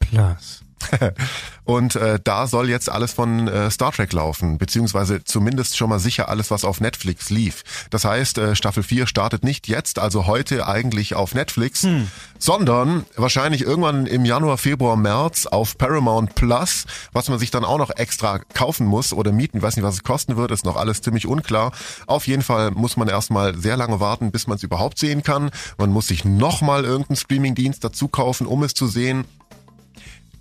Plus. 0.00 0.63
und 1.64 1.96
äh, 1.96 2.18
da 2.22 2.46
soll 2.46 2.68
jetzt 2.68 2.90
alles 2.90 3.12
von 3.12 3.48
äh, 3.48 3.70
Star 3.70 3.92
Trek 3.92 4.12
laufen, 4.12 4.58
beziehungsweise 4.58 5.24
zumindest 5.24 5.76
schon 5.76 5.88
mal 5.88 5.98
sicher 5.98 6.28
alles, 6.28 6.50
was 6.50 6.64
auf 6.64 6.80
Netflix 6.80 7.30
lief. 7.30 7.62
Das 7.90 8.04
heißt, 8.04 8.38
äh, 8.38 8.56
Staffel 8.56 8.82
4 8.82 9.06
startet 9.06 9.44
nicht 9.44 9.68
jetzt, 9.68 9.98
also 9.98 10.26
heute 10.26 10.66
eigentlich 10.66 11.14
auf 11.14 11.34
Netflix, 11.34 11.82
hm. 11.82 12.08
sondern 12.38 13.04
wahrscheinlich 13.16 13.62
irgendwann 13.62 14.06
im 14.06 14.24
Januar, 14.24 14.58
Februar, 14.58 14.96
März 14.96 15.46
auf 15.46 15.78
Paramount 15.78 16.34
Plus, 16.34 16.86
was 17.12 17.28
man 17.28 17.38
sich 17.38 17.50
dann 17.50 17.64
auch 17.64 17.78
noch 17.78 17.90
extra 17.90 18.38
kaufen 18.54 18.86
muss 18.86 19.12
oder 19.12 19.32
mieten. 19.32 19.58
Ich 19.58 19.62
weiß 19.62 19.76
nicht, 19.76 19.84
was 19.84 19.96
es 19.96 20.04
kosten 20.04 20.36
wird, 20.36 20.50
ist 20.50 20.64
noch 20.64 20.76
alles 20.76 21.02
ziemlich 21.02 21.26
unklar. 21.26 21.72
Auf 22.06 22.26
jeden 22.26 22.42
Fall 22.42 22.70
muss 22.70 22.96
man 22.96 23.08
erstmal 23.08 23.56
sehr 23.56 23.76
lange 23.76 24.00
warten, 24.00 24.30
bis 24.30 24.46
man 24.46 24.56
es 24.56 24.62
überhaupt 24.62 24.98
sehen 24.98 25.22
kann. 25.22 25.50
Man 25.78 25.90
muss 25.90 26.08
sich 26.08 26.24
nochmal 26.24 26.84
irgendeinen 26.84 27.16
Streamingdienst 27.16 27.82
dazu 27.82 28.08
kaufen, 28.08 28.46
um 28.46 28.62
es 28.62 28.74
zu 28.74 28.86
sehen 28.86 29.24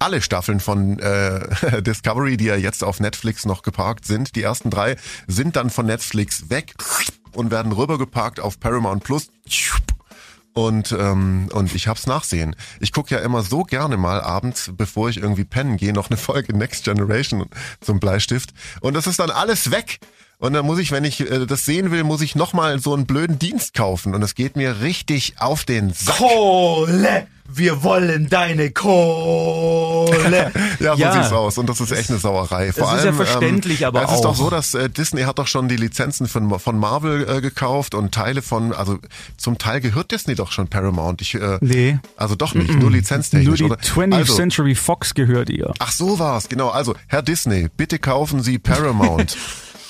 alle 0.03 0.21
Staffeln 0.21 0.59
von 0.59 0.99
äh, 0.99 1.81
Discovery, 1.81 2.35
die 2.35 2.45
ja 2.45 2.55
jetzt 2.55 2.83
auf 2.83 2.99
Netflix 2.99 3.45
noch 3.45 3.61
geparkt 3.61 4.05
sind, 4.05 4.35
die 4.35 4.43
ersten 4.43 4.69
drei, 4.69 4.97
sind 5.27 5.55
dann 5.55 5.69
von 5.69 5.85
Netflix 5.85 6.49
weg 6.49 6.73
und 7.31 7.51
werden 7.51 7.71
rübergeparkt 7.71 8.39
auf 8.39 8.59
Paramount 8.59 9.03
Plus. 9.03 9.29
Und, 10.53 10.91
ähm, 10.91 11.49
und 11.51 11.73
ich 11.73 11.87
hab's 11.87 12.05
nachsehen. 12.05 12.55
Ich 12.79 12.91
gucke 12.91 13.15
ja 13.15 13.21
immer 13.21 13.41
so 13.41 13.63
gerne 13.63 13.97
mal 13.97 14.21
abends, 14.21 14.71
bevor 14.75 15.09
ich 15.09 15.17
irgendwie 15.17 15.45
pennen 15.45 15.77
gehe, 15.77 15.93
noch 15.93 16.09
eine 16.09 16.17
Folge 16.17 16.55
Next 16.55 16.83
Generation 16.83 17.45
zum 17.81 17.99
Bleistift. 17.99 18.53
Und 18.81 18.93
das 18.93 19.07
ist 19.07 19.19
dann 19.19 19.31
alles 19.31 19.71
weg. 19.71 19.99
Und 20.43 20.51
dann 20.51 20.65
muss 20.65 20.77
ich, 20.77 20.91
wenn 20.91 21.05
ich 21.05 21.21
äh, 21.21 21.45
das 21.45 21.63
sehen 21.63 21.89
will, 21.89 22.03
muss 22.03 22.19
ich 22.19 22.35
nochmal 22.35 22.77
so 22.77 22.93
einen 22.93 23.05
blöden 23.05 23.39
Dienst 23.39 23.73
kaufen. 23.73 24.13
Und 24.13 24.19
das 24.19 24.35
geht 24.35 24.57
mir 24.57 24.81
richtig 24.81 25.35
auf 25.39 25.63
den 25.63 25.93
Sack. 25.93 26.17
Kohle! 26.17 27.27
wir 27.55 27.83
wollen 27.83 28.29
deine 28.29 28.71
Kohle. 28.71 30.51
ja, 30.79 30.95
so 30.95 31.01
ja. 31.01 31.13
sieht's 31.13 31.31
aus. 31.31 31.57
Und 31.57 31.69
das 31.69 31.79
ist 31.79 31.91
echt 31.91 32.09
eine 32.09 32.17
Sauerei. 32.17 32.73
Vor 32.73 32.87
das 32.87 32.95
ist 32.95 33.05
allem, 33.05 33.19
ja 33.19 33.25
verständlich, 33.25 33.81
ähm, 33.81 33.87
aber 33.87 34.03
es 34.03 34.09
auch. 34.09 34.15
ist 34.15 34.21
doch 34.21 34.35
so, 34.35 34.49
dass 34.49 34.73
äh, 34.73 34.89
Disney 34.89 35.21
hat 35.21 35.39
doch 35.39 35.47
schon 35.47 35.67
die 35.67 35.75
Lizenzen 35.75 36.27
von, 36.27 36.59
von 36.59 36.79
Marvel 36.79 37.29
äh, 37.29 37.41
gekauft 37.41 37.95
und 37.95 38.13
Teile 38.13 38.41
von, 38.41 38.73
also 38.73 38.97
zum 39.37 39.57
Teil 39.57 39.81
gehört 39.81 40.11
Disney 40.11 40.35
doch 40.35 40.51
schon 40.51 40.67
Paramount. 40.67 41.21
Ich, 41.21 41.35
äh, 41.35 41.57
nee. 41.61 41.99
Also 42.17 42.35
doch 42.35 42.55
nicht, 42.55 42.71
mm 42.71 42.77
-mm. 42.77 42.79
nur 42.79 42.91
lizenztechnisch. 42.91 43.47
Nur 43.47 43.57
die 43.57 43.63
oder? 43.65 43.75
20th 43.75 44.15
also, 44.15 44.35
Century 44.35 44.75
Fox 44.75 45.13
gehört 45.13 45.49
ihr. 45.49 45.73
Ach 45.79 45.91
so 45.91 46.19
war's, 46.19 46.49
genau. 46.49 46.69
Also, 46.69 46.95
Herr 47.07 47.21
Disney, 47.21 47.67
bitte 47.77 47.99
kaufen 47.99 48.41
Sie 48.41 48.57
Paramount. 48.57 49.37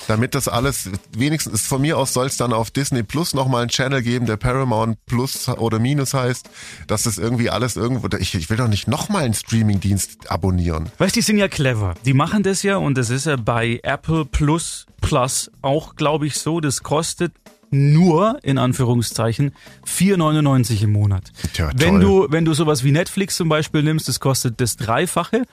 damit 0.07 0.35
das 0.35 0.47
alles, 0.47 0.89
wenigstens 1.15 1.65
von 1.65 1.81
mir 1.81 1.97
aus 1.97 2.13
soll 2.13 2.27
es 2.27 2.37
dann 2.37 2.53
auf 2.53 2.71
Disney 2.71 3.03
Plus 3.03 3.33
nochmal 3.33 3.61
einen 3.61 3.69
Channel 3.69 4.01
geben, 4.01 4.25
der 4.25 4.37
Paramount 4.37 4.97
Plus 5.05 5.47
oder 5.47 5.79
Minus 5.79 6.13
heißt, 6.13 6.49
dass 6.87 7.03
das 7.03 7.17
irgendwie 7.17 7.49
alles 7.49 7.75
irgendwo, 7.75 8.07
ich, 8.17 8.35
ich 8.35 8.49
will 8.49 8.57
doch 8.57 8.67
nicht 8.67 8.87
nochmal 8.87 9.23
einen 9.23 9.33
Streamingdienst 9.33 10.29
abonnieren. 10.31 10.89
Weißt, 10.97 11.15
die 11.15 11.21
sind 11.21 11.37
ja 11.37 11.47
clever. 11.47 11.95
Die 12.05 12.13
machen 12.13 12.43
das 12.43 12.63
ja 12.63 12.77
und 12.77 12.97
das 12.97 13.09
ist 13.09 13.25
ja 13.25 13.35
bei 13.35 13.79
Apple 13.83 14.25
Plus 14.25 14.85
Plus 15.01 15.51
auch, 15.61 15.95
glaube 15.95 16.27
ich, 16.27 16.37
so. 16.37 16.61
Das 16.61 16.81
kostet 16.81 17.33
nur 17.73 18.39
in 18.43 18.57
Anführungszeichen 18.57 19.51
4,99 19.85 20.83
im 20.83 20.91
Monat. 20.91 21.31
Tja, 21.53 21.71
wenn 21.75 21.99
du 21.99 22.27
wenn 22.29 22.45
du 22.45 22.53
sowas 22.53 22.83
wie 22.83 22.91
Netflix 22.91 23.35
zum 23.35 23.49
Beispiel 23.49 23.83
nimmst, 23.83 24.07
das 24.07 24.19
kostet 24.19 24.61
das 24.61 24.77
Dreifache 24.77 25.43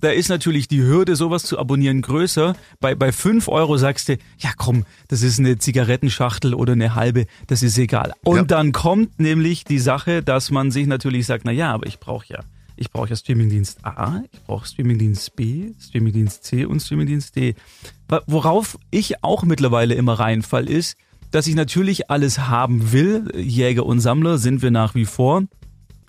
da 0.00 0.10
ist 0.10 0.28
natürlich 0.28 0.68
die 0.68 0.82
Hürde, 0.82 1.16
sowas 1.16 1.42
zu 1.44 1.58
abonnieren, 1.58 2.02
größer. 2.02 2.54
Bei, 2.80 2.94
bei 2.94 3.12
fünf 3.12 3.48
Euro 3.48 3.76
sagst 3.76 4.08
du, 4.08 4.16
ja 4.38 4.50
komm, 4.56 4.84
das 5.08 5.22
ist 5.22 5.38
eine 5.38 5.58
Zigarettenschachtel 5.58 6.54
oder 6.54 6.72
eine 6.72 6.94
halbe, 6.94 7.26
das 7.46 7.62
ist 7.62 7.78
egal. 7.78 8.12
Und 8.24 8.36
ja. 8.36 8.42
dann 8.44 8.72
kommt 8.72 9.20
nämlich 9.20 9.64
die 9.64 9.78
Sache, 9.78 10.22
dass 10.22 10.50
man 10.50 10.70
sich 10.70 10.86
natürlich 10.86 11.26
sagt, 11.26 11.44
na 11.44 11.52
ja, 11.52 11.72
aber 11.72 11.86
ich 11.86 12.00
brauche 12.00 12.26
ja, 12.28 12.40
ich 12.76 12.90
brauche 12.90 13.10
ja 13.10 13.16
Streamingdienst 13.16 13.84
A, 13.84 14.22
ich 14.32 14.40
brauche 14.42 14.66
Streamingdienst 14.66 15.36
B, 15.36 15.72
Streamingdienst 15.78 16.44
C 16.44 16.64
und 16.64 16.80
Streamingdienst 16.80 17.36
D. 17.36 17.54
Worauf 18.26 18.78
ich 18.90 19.22
auch 19.22 19.42
mittlerweile 19.42 19.94
immer 19.94 20.14
reinfall 20.14 20.68
ist, 20.68 20.96
dass 21.30 21.46
ich 21.46 21.54
natürlich 21.54 22.10
alles 22.10 22.38
haben 22.38 22.92
will. 22.92 23.30
Jäger 23.36 23.86
und 23.86 24.00
Sammler 24.00 24.38
sind 24.38 24.62
wir 24.62 24.70
nach 24.70 24.94
wie 24.94 25.04
vor. 25.04 25.44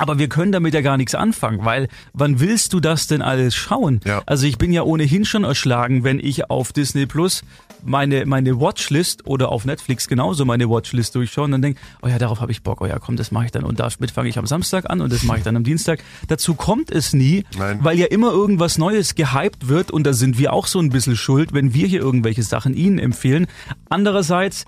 Aber 0.02 0.18
wir 0.18 0.30
können 0.30 0.52
damit 0.52 0.74
ja 0.74 0.82
gar 0.82 0.98
nichts 0.98 1.14
anfangen, 1.14 1.64
weil 1.64 1.88
wann 2.14 2.40
willst 2.40 2.74
du 2.74 2.80
das 2.80 3.06
denn 3.06 3.22
alles 3.22 3.54
schauen? 3.54 4.00
Ja. 4.04 4.24
Also 4.26 4.48
ich 4.48 4.58
bin 4.58 4.74
ja 4.74 4.82
ohnehin 4.82 5.26
schon 5.26 5.44
erschlagen, 5.44 6.04
wenn 6.04 6.20
ich 6.20 6.50
auf 6.50 6.74
Disney 6.74 7.06
Plus 7.06 7.44
meine, 7.84 8.26
meine 8.26 8.60
Watchlist 8.60 9.28
oder 9.28 9.50
auf 9.50 9.64
Netflix 9.64 10.08
genauso 10.08 10.44
meine 10.44 10.68
Watchlist 10.68 11.14
durchschaue 11.14 11.46
und 11.46 11.52
dann 11.52 11.62
denke, 11.62 11.80
oh 12.02 12.08
ja, 12.08 12.18
darauf 12.18 12.42
habe 12.42 12.52
ich 12.52 12.64
Bock, 12.64 12.82
oh 12.82 12.88
ja, 12.88 12.98
komm, 12.98 13.16
das 13.16 13.32
mache 13.32 13.46
ich 13.46 13.52
dann 13.52 13.64
und 13.64 13.80
damit 13.80 14.10
fange 14.10 14.28
ich 14.28 14.40
am 14.40 14.48
Samstag 14.48 14.90
an 14.90 15.02
und 15.02 15.14
das 15.14 15.22
mache 15.22 15.38
ich 15.38 15.44
dann 15.44 15.56
am 15.56 15.64
Dienstag. 15.64 16.04
Dazu 16.28 16.56
kommt 16.56 16.90
es 16.90 17.14
nie, 17.14 17.44
Nein. 17.56 17.78
weil 17.84 18.00
ja 18.00 18.08
immer 18.08 18.32
irgendwas 18.32 18.80
Neues 18.80 19.14
gehypt 19.14 19.68
wird 19.68 19.92
und 19.92 20.04
da 20.04 20.14
sind 20.14 20.40
wir 20.40 20.52
auch 20.52 20.66
so 20.66 20.80
ein 20.80 20.90
bisschen 20.90 21.16
schuld, 21.16 21.54
wenn 21.54 21.76
wir 21.76 21.86
hier 21.86 22.02
irgendwelche 22.02 22.42
Sachen 22.42 22.74
Ihnen 22.74 22.98
empfehlen. 22.98 23.46
Andererseits 23.88 24.66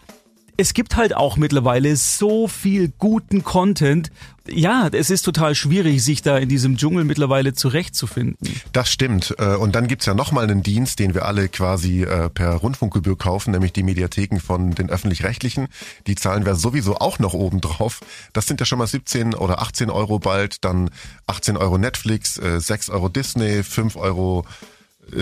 es 0.58 0.74
gibt 0.74 0.96
halt 0.96 1.16
auch 1.16 1.38
mittlerweile 1.38 1.96
so 1.96 2.48
viel 2.48 2.92
guten 2.98 3.44
Content. 3.44 4.12
Ja, 4.48 4.90
es 4.92 5.10
ist 5.10 5.24
total 5.24 5.56
schwierig, 5.56 6.04
sich 6.04 6.22
da 6.22 6.38
in 6.38 6.50
diesem 6.50 6.78
Dschungel 6.78 7.06
mittlerweile 7.06 7.54
zurechtzufinden. 7.54 8.50
Das 8.74 8.92
stimmt. 8.92 9.34
Äh, 9.40 9.56
und 9.56 9.74
dann 9.74 9.88
gibt's 9.88 10.06
ja 10.06 10.14
nochmal 10.14 10.44
einen 10.44 10.62
Dienst, 10.62 11.00
den 11.00 11.14
wir 11.14 11.26
alle 11.26 11.48
quasi 11.48 12.04
äh, 12.04 12.30
per 12.30 12.56
Rundfunkgebühr 12.56 13.18
kaufen, 13.18 13.52
nämlich 13.52 13.74
die 13.74 13.84
Mediatheken 13.84 14.40
von 14.40 14.72
den 14.72 14.90
Öffentlich-Rechtlichen. 14.90 15.70
Die 16.08 16.16
zahlen 16.16 16.46
wir 16.46 16.56
sowieso 16.56 16.98
auch 16.98 17.20
noch 17.20 17.34
oben 17.34 17.62
drauf. 17.62 18.02
Das 18.34 18.46
sind 18.46 18.60
ja 18.60 18.66
schon 18.66 18.80
mal 18.80 18.88
17 18.88 19.34
oder 19.34 19.62
18 19.62 19.90
Euro 19.90 20.20
bald, 20.20 20.66
dann 20.66 20.90
18 21.28 21.58
Euro 21.58 21.78
Netflix, 21.78 22.36
6 22.36 22.90
äh, 22.90 22.92
Euro 22.92 23.10
Disney, 23.10 23.64
5 23.64 23.96
Euro 23.96 24.46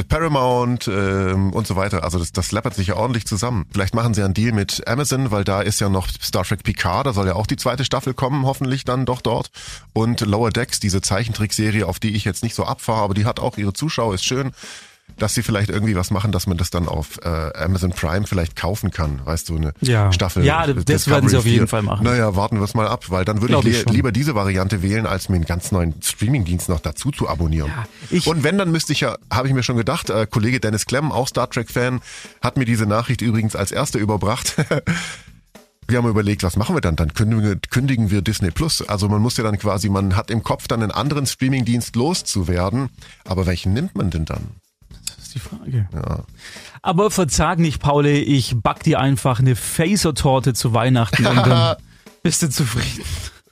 Paramount 0.07 0.87
ähm, 0.87 1.53
und 1.53 1.67
so 1.67 1.75
weiter. 1.75 2.03
Also 2.03 2.19
das, 2.19 2.31
das 2.31 2.51
läppert 2.51 2.75
sich 2.75 2.87
ja 2.87 2.95
ordentlich 2.95 3.25
zusammen. 3.25 3.65
Vielleicht 3.71 3.95
machen 3.95 4.13
sie 4.13 4.23
einen 4.23 4.33
Deal 4.33 4.53
mit 4.53 4.87
Amazon, 4.87 5.31
weil 5.31 5.43
da 5.43 5.61
ist 5.61 5.79
ja 5.79 5.89
noch 5.89 6.07
Star 6.07 6.43
Trek 6.43 6.63
Picard, 6.63 7.07
da 7.07 7.13
soll 7.13 7.27
ja 7.27 7.35
auch 7.35 7.47
die 7.47 7.57
zweite 7.57 7.85
Staffel 7.85 8.13
kommen, 8.13 8.45
hoffentlich 8.45 8.85
dann 8.85 9.05
doch 9.05 9.21
dort. 9.21 9.51
Und 9.93 10.21
Lower 10.21 10.51
Decks, 10.51 10.79
diese 10.79 11.01
Zeichentrickserie, 11.01 11.87
auf 11.87 11.99
die 11.99 12.15
ich 12.15 12.25
jetzt 12.25 12.43
nicht 12.43 12.55
so 12.55 12.65
abfahre, 12.65 13.01
aber 13.01 13.13
die 13.13 13.25
hat 13.25 13.39
auch 13.39 13.57
ihre 13.57 13.73
Zuschauer, 13.73 14.13
ist 14.13 14.25
schön 14.25 14.51
dass 15.17 15.33
sie 15.33 15.43
vielleicht 15.43 15.69
irgendwie 15.69 15.95
was 15.95 16.11
machen, 16.11 16.31
dass 16.31 16.47
man 16.47 16.57
das 16.57 16.69
dann 16.69 16.87
auf 16.87 17.19
äh, 17.23 17.27
Amazon 17.27 17.91
Prime 17.91 18.25
vielleicht 18.25 18.55
kaufen 18.55 18.91
kann, 18.91 19.21
weißt 19.25 19.49
du, 19.49 19.57
eine 19.57 19.73
ja. 19.81 20.11
Staffel. 20.11 20.43
Ja, 20.43 20.65
das 20.65 20.85
Discovery 20.85 21.15
werden 21.15 21.29
sie 21.29 21.37
auf 21.37 21.43
4. 21.43 21.51
jeden 21.51 21.67
Fall 21.67 21.81
machen. 21.81 22.03
Naja, 22.03 22.35
warten 22.35 22.57
wir 22.57 22.63
es 22.63 22.73
mal 22.73 22.87
ab, 22.87 23.05
weil 23.09 23.25
dann 23.25 23.41
würde 23.41 23.69
ich, 23.69 23.85
ich 23.85 23.89
lieber 23.89 24.11
diese 24.11 24.35
Variante 24.35 24.81
wählen, 24.81 25.05
als 25.05 25.29
mir 25.29 25.35
einen 25.35 25.45
ganz 25.45 25.71
neuen 25.71 26.01
Streamingdienst 26.01 26.69
noch 26.69 26.79
dazu 26.79 27.11
zu 27.11 27.27
abonnieren. 27.27 27.71
Ja, 28.09 28.21
Und 28.25 28.43
wenn, 28.43 28.57
dann 28.57 28.71
müsste 28.71 28.93
ich 28.93 29.01
ja, 29.01 29.17
habe 29.31 29.47
ich 29.47 29.53
mir 29.53 29.63
schon 29.63 29.77
gedacht, 29.77 30.09
äh, 30.09 30.27
Kollege 30.29 30.59
Dennis 30.59 30.85
Klemm, 30.85 31.11
auch 31.11 31.27
Star 31.27 31.49
Trek-Fan, 31.49 32.01
hat 32.41 32.57
mir 32.57 32.65
diese 32.65 32.85
Nachricht 32.85 33.21
übrigens 33.21 33.55
als 33.55 33.71
erste 33.71 33.97
überbracht. 33.97 34.55
wir 35.87 35.97
haben 35.97 36.07
überlegt, 36.07 36.43
was 36.43 36.55
machen 36.55 36.75
wir 36.75 36.81
dann? 36.81 36.95
Dann 36.95 37.13
kündigen 37.13 38.09
wir 38.09 38.21
Disney 38.21 38.51
Plus. 38.51 38.81
Also 38.81 39.09
man 39.09 39.21
muss 39.21 39.37
ja 39.37 39.43
dann 39.43 39.57
quasi, 39.57 39.89
man 39.89 40.15
hat 40.15 40.31
im 40.31 40.41
Kopf 40.43 40.67
dann 40.67 40.81
einen 40.81 40.91
anderen 40.91 41.25
Streamingdienst 41.25 41.95
loszuwerden. 41.95 42.89
Aber 43.25 43.45
welchen 43.45 43.73
nimmt 43.73 43.95
man 43.95 44.09
denn 44.09 44.25
dann? 44.25 44.55
Ist 45.31 45.35
die 45.35 45.55
Frage. 45.55 45.87
Ja. 45.93 46.23
Aber 46.81 47.11
verzag 47.11 47.59
nicht, 47.59 47.81
Paul, 47.81 48.05
ich 48.05 48.55
back 48.57 48.83
dir 48.83 48.99
einfach 48.99 49.39
eine 49.39 49.55
Phaser-Torte 49.55 50.53
zu 50.53 50.73
Weihnachten 50.73 51.25
und 51.25 51.37
dann 51.37 51.77
bist 52.23 52.41
du 52.41 52.49
zufrieden. 52.49 53.05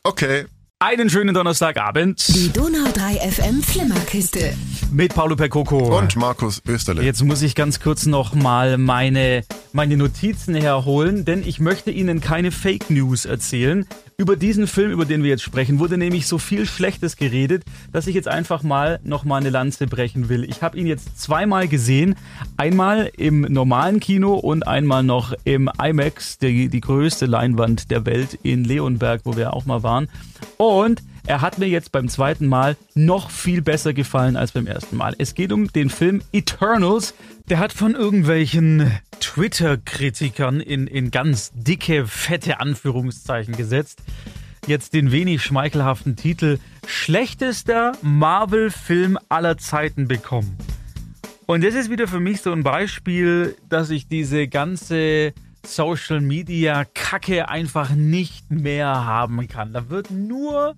Okay. 0.04 0.46
Einen 0.82 1.10
schönen 1.10 1.36
Donnerstagabend. 1.36 2.26
Die 2.30 2.52
Donau 2.54 2.90
3 2.94 3.30
FM 3.32 3.62
Flimmerkiste. 3.62 4.54
Mit 4.92 5.14
Paulo 5.14 5.36
Percoco. 5.36 5.98
Und 5.98 6.16
Markus 6.16 6.62
Österle. 6.66 7.04
Jetzt 7.04 7.22
muss 7.22 7.42
ich 7.42 7.54
ganz 7.54 7.82
kurz 7.82 8.06
noch 8.06 8.34
mal 8.34 8.78
meine, 8.78 9.44
meine 9.74 9.98
Notizen 9.98 10.56
herholen, 10.56 11.26
denn 11.26 11.46
ich 11.46 11.60
möchte 11.60 11.92
Ihnen 11.92 12.22
keine 12.22 12.52
Fake 12.52 12.90
News 12.90 13.26
erzählen. 13.26 13.86
Über 14.20 14.36
diesen 14.36 14.68
Film, 14.68 14.92
über 14.92 15.06
den 15.06 15.24
wir 15.24 15.30
jetzt 15.30 15.44
sprechen, 15.44 15.80
wurde 15.80 15.98
nämlich 15.98 16.28
so 16.28 16.40
viel 16.40 16.66
Schlechtes 16.66 17.16
geredet, 17.16 17.64
dass 17.94 18.06
ich 18.06 18.14
jetzt 18.16 18.28
einfach 18.28 18.64
mal 18.64 19.00
noch 19.06 19.24
mal 19.24 19.38
eine 19.38 19.50
Lanze 19.50 19.88
brechen 19.88 20.28
will. 20.28 20.44
Ich 20.44 20.62
habe 20.62 20.78
ihn 20.78 20.88
jetzt 20.88 21.22
zweimal 21.22 21.70
gesehen. 21.70 22.16
Einmal 22.58 23.10
im 23.16 23.44
normalen 23.44 24.02
Kino 24.02 24.34
und 24.34 24.68
einmal 24.68 25.04
noch 25.04 25.34
im 25.46 25.72
IMAX, 25.82 26.38
die, 26.38 26.68
die 26.68 26.82
größte 26.82 27.28
Leinwand 27.28 27.92
der 27.92 28.06
Welt 28.06 28.38
in 28.44 28.66
Leonberg, 28.66 29.22
wo 29.24 29.38
wir 29.38 29.54
auch 29.54 29.66
mal 29.66 29.84
waren. 29.84 30.10
Und 30.58 31.02
er 31.30 31.42
hat 31.42 31.60
mir 31.60 31.68
jetzt 31.68 31.92
beim 31.92 32.10
zweiten 32.10 32.48
Mal 32.48 32.76
noch 32.96 33.30
viel 33.30 33.62
besser 33.62 33.94
gefallen 33.94 34.36
als 34.36 34.52
beim 34.52 34.66
ersten 34.66 34.98
Mal. 34.98 35.14
Es 35.20 35.36
geht 35.36 35.52
um 35.52 35.72
den 35.72 35.92
Film 35.92 36.24
Eternals. 36.34 37.14
Der 37.48 37.60
hat 37.60 37.72
von 37.72 37.94
irgendwelchen 37.94 38.92
Twitter-Kritikern 39.20 40.60
in, 40.60 40.88
in 40.88 41.12
ganz 41.12 41.52
dicke, 41.54 42.08
fette 42.08 42.60
Anführungszeichen 42.60 43.56
gesetzt. 43.56 44.02
Jetzt 44.66 44.96
den 44.96 45.12
wenig 45.12 45.44
schmeichelhaften 45.44 46.16
Titel 46.16 46.58
Schlechtester 46.88 47.92
Marvel-Film 48.02 49.20
aller 49.30 49.60
Zeiten 49.60 50.08
bekommen. 50.08 50.58
Und 51.46 51.64
das 51.64 51.76
ist 51.76 51.92
wieder 51.92 52.08
für 52.08 52.20
mich 52.20 52.42
so 52.42 52.52
ein 52.52 52.64
Beispiel, 52.64 53.56
dass 53.70 53.92
ich 53.92 54.08
diese 54.08 54.48
ganze 54.48 55.34
Social 55.64 56.22
Media 56.22 56.86
Kacke 56.86 57.50
einfach 57.50 57.92
nicht 57.92 58.50
mehr 58.50 59.06
haben 59.06 59.48
kann. 59.48 59.74
Da 59.74 59.90
wird 59.90 60.10
nur 60.10 60.76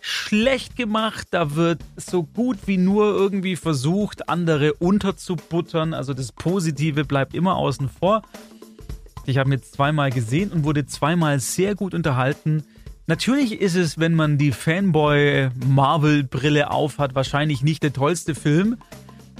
schlecht 0.00 0.76
gemacht, 0.76 1.28
da 1.30 1.54
wird 1.54 1.80
so 1.96 2.24
gut 2.24 2.58
wie 2.66 2.76
nur 2.76 3.14
irgendwie 3.14 3.56
versucht, 3.56 4.28
andere 4.28 4.74
unterzubuttern. 4.74 5.94
Also 5.94 6.12
das 6.14 6.32
Positive 6.32 7.04
bleibt 7.04 7.34
immer 7.34 7.56
außen 7.56 7.88
vor. 7.88 8.22
Ich 9.26 9.38
habe 9.38 9.50
jetzt 9.50 9.74
zweimal 9.74 10.10
gesehen 10.10 10.50
und 10.50 10.64
wurde 10.64 10.86
zweimal 10.86 11.38
sehr 11.38 11.76
gut 11.76 11.94
unterhalten. 11.94 12.64
Natürlich 13.06 13.60
ist 13.60 13.76
es, 13.76 13.98
wenn 13.98 14.14
man 14.14 14.38
die 14.38 14.52
Fanboy-Marvel-Brille 14.52 16.70
aufhat, 16.70 17.14
wahrscheinlich 17.14 17.62
nicht 17.62 17.82
der 17.82 17.92
tollste 17.92 18.34
Film. 18.34 18.78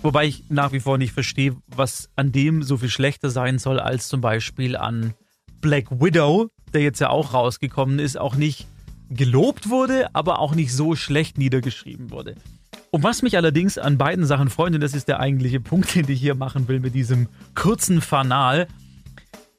Wobei 0.03 0.27
ich 0.27 0.45
nach 0.49 0.73
wie 0.73 0.81
vor 0.81 0.99
nicht 0.99 1.13
verstehe, 1.13 1.57
was 1.69 2.11
an 2.17 2.33
dem 2.33 2.63
so 2.63 2.77
viel 2.77 2.91
schlechter 2.91 3.31
sein 3.31 3.59
soll 3.59 3.81
als 3.81 4.09
zum 4.09 4.21
Beispiel 4.21 4.77
an 4.77 5.15
Black 5.61 5.91
Widow, 5.91 6.51
der 6.75 6.83
jetzt 6.83 7.01
ja 7.01 7.09
auch 7.11 7.35
rausgekommen 7.35 8.01
ist, 8.01 8.19
auch 8.19 8.35
nicht 8.35 8.67
gelobt 9.13 9.69
wurde, 9.69 10.15
aber 10.15 10.39
auch 10.39 10.55
nicht 10.55 10.73
so 10.73 10.95
schlecht 10.97 11.39
niedergeschrieben 11.39 12.11
wurde. 12.11 12.35
Und 12.91 13.03
was 13.03 13.23
mich 13.23 13.37
allerdings 13.37 13.79
an 13.79 13.97
beiden 13.97 14.27
Sachen 14.27 14.51
freut, 14.51 14.75
und 14.75 14.81
das 14.83 14.95
ist 14.95 15.09
der 15.09 15.21
eigentliche 15.21 15.61
Punkt, 15.61 15.95
den 15.95 16.09
ich 16.09 16.21
hier 16.21 16.35
machen 16.35 16.69
will 16.69 16.81
mit 16.81 16.95
diesem 16.95 17.29
kurzen 17.55 18.01
Fanal, 18.01 18.69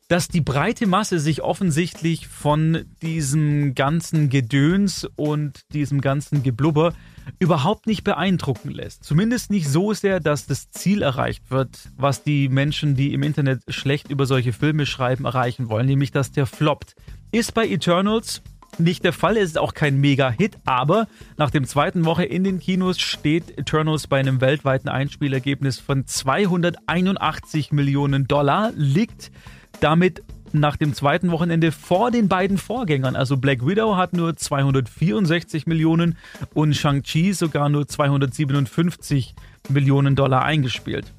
dass 0.08 0.28
die 0.28 0.42
breite 0.42 0.86
Masse 0.86 1.18
sich 1.18 1.42
offensichtlich 1.42 2.28
von 2.28 2.86
diesem 3.02 3.74
ganzen 3.74 4.30
Gedöns 4.30 5.08
und 5.16 5.62
diesem 5.74 6.02
ganzen 6.02 6.44
Geblubber 6.44 6.94
überhaupt 7.40 7.88
nicht 7.88 8.04
beeindrucken 8.04 8.70
lässt. 8.70 9.04
Zumindest 9.04 9.50
nicht 9.50 9.68
so 9.68 9.94
sehr, 9.94 10.20
dass 10.20 10.46
das 10.46 10.70
Ziel 10.70 11.02
erreicht 11.02 11.50
wird, 11.50 11.90
was 11.98 12.22
die 12.22 12.50
Menschen, 12.50 12.96
die 12.96 13.14
im 13.14 13.24
Internet 13.24 13.62
schlecht 13.70 14.12
über 14.12 14.28
solche 14.28 14.54
Filme 14.54 14.86
schreiben, 14.86 15.26
erreichen 15.26 15.70
wollen, 15.70 15.88
nämlich 15.88 16.12
dass 16.12 16.32
der 16.32 16.46
floppt. 16.46 16.96
Ist 17.32 17.56
bei 17.56 17.68
Eternals 17.68 18.44
nicht 18.80 19.04
der 19.04 19.14
Fall, 19.14 19.38
es 19.38 19.50
ist 19.50 19.58
auch 19.58 19.74
kein 19.74 20.00
Mega-Hit, 20.00 20.58
aber 20.66 21.08
nach 21.38 21.52
dem 21.52 21.66
zweiten 21.66 22.06
Woche 22.06 22.24
in 22.24 22.44
den 22.44 22.60
Kinos 22.60 23.00
steht 23.00 23.58
Eternals 23.58 24.08
bei 24.08 24.20
einem 24.20 24.42
weltweiten 24.42 24.90
Einspielergebnis 24.90 25.80
von 25.80 26.08
281 26.08 27.72
Millionen 27.72 28.28
Dollar, 28.28 28.72
liegt 28.76 29.32
damit 29.80 30.24
nach 30.54 30.78
dem 30.78 30.94
zweiten 30.94 31.32
Wochenende 31.32 31.72
vor 31.72 32.12
den 32.12 32.28
beiden 32.28 32.58
Vorgängern. 32.58 33.16
Also 33.16 33.38
Black 33.38 33.66
Widow 33.66 33.96
hat 33.96 34.14
nur 34.14 34.36
264 34.36 35.66
Millionen 35.66 36.18
und 36.54 36.76
Shang-Chi 36.76 37.34
sogar 37.34 37.70
nur 37.70 37.88
257 37.88 39.36
Millionen 39.70 40.16
Dollar 40.16 40.44
eingespielt. 40.44 41.12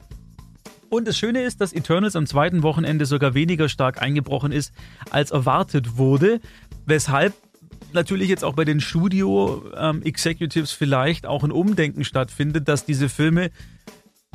Und 0.89 1.09
das 1.09 1.19
Schöne 1.19 1.43
ist, 1.43 1.61
dass 1.61 1.73
Eternals 1.73 2.15
am 2.15 2.27
zweiten 2.27 2.63
Wochenende 2.63 3.05
sogar 3.07 3.35
weniger 3.35 3.69
stark 3.69 4.01
eingebrochen 4.01 4.53
ist, 4.53 4.73
als 5.11 5.33
erwartet 5.33 5.97
wurde, 5.97 6.41
weshalb 6.87 7.35
natürlich 7.93 8.29
jetzt 8.29 8.45
auch 8.45 8.55
bei 8.55 8.65
den 8.65 8.81
Studio-Executives 8.81 10.73
ähm, 10.73 10.77
vielleicht 10.79 11.27
auch 11.27 11.45
ein 11.45 11.53
Umdenken 11.53 12.05
stattfindet, 12.05 12.69
dass 12.69 12.85
diese 12.85 13.09
Filme 13.09 13.51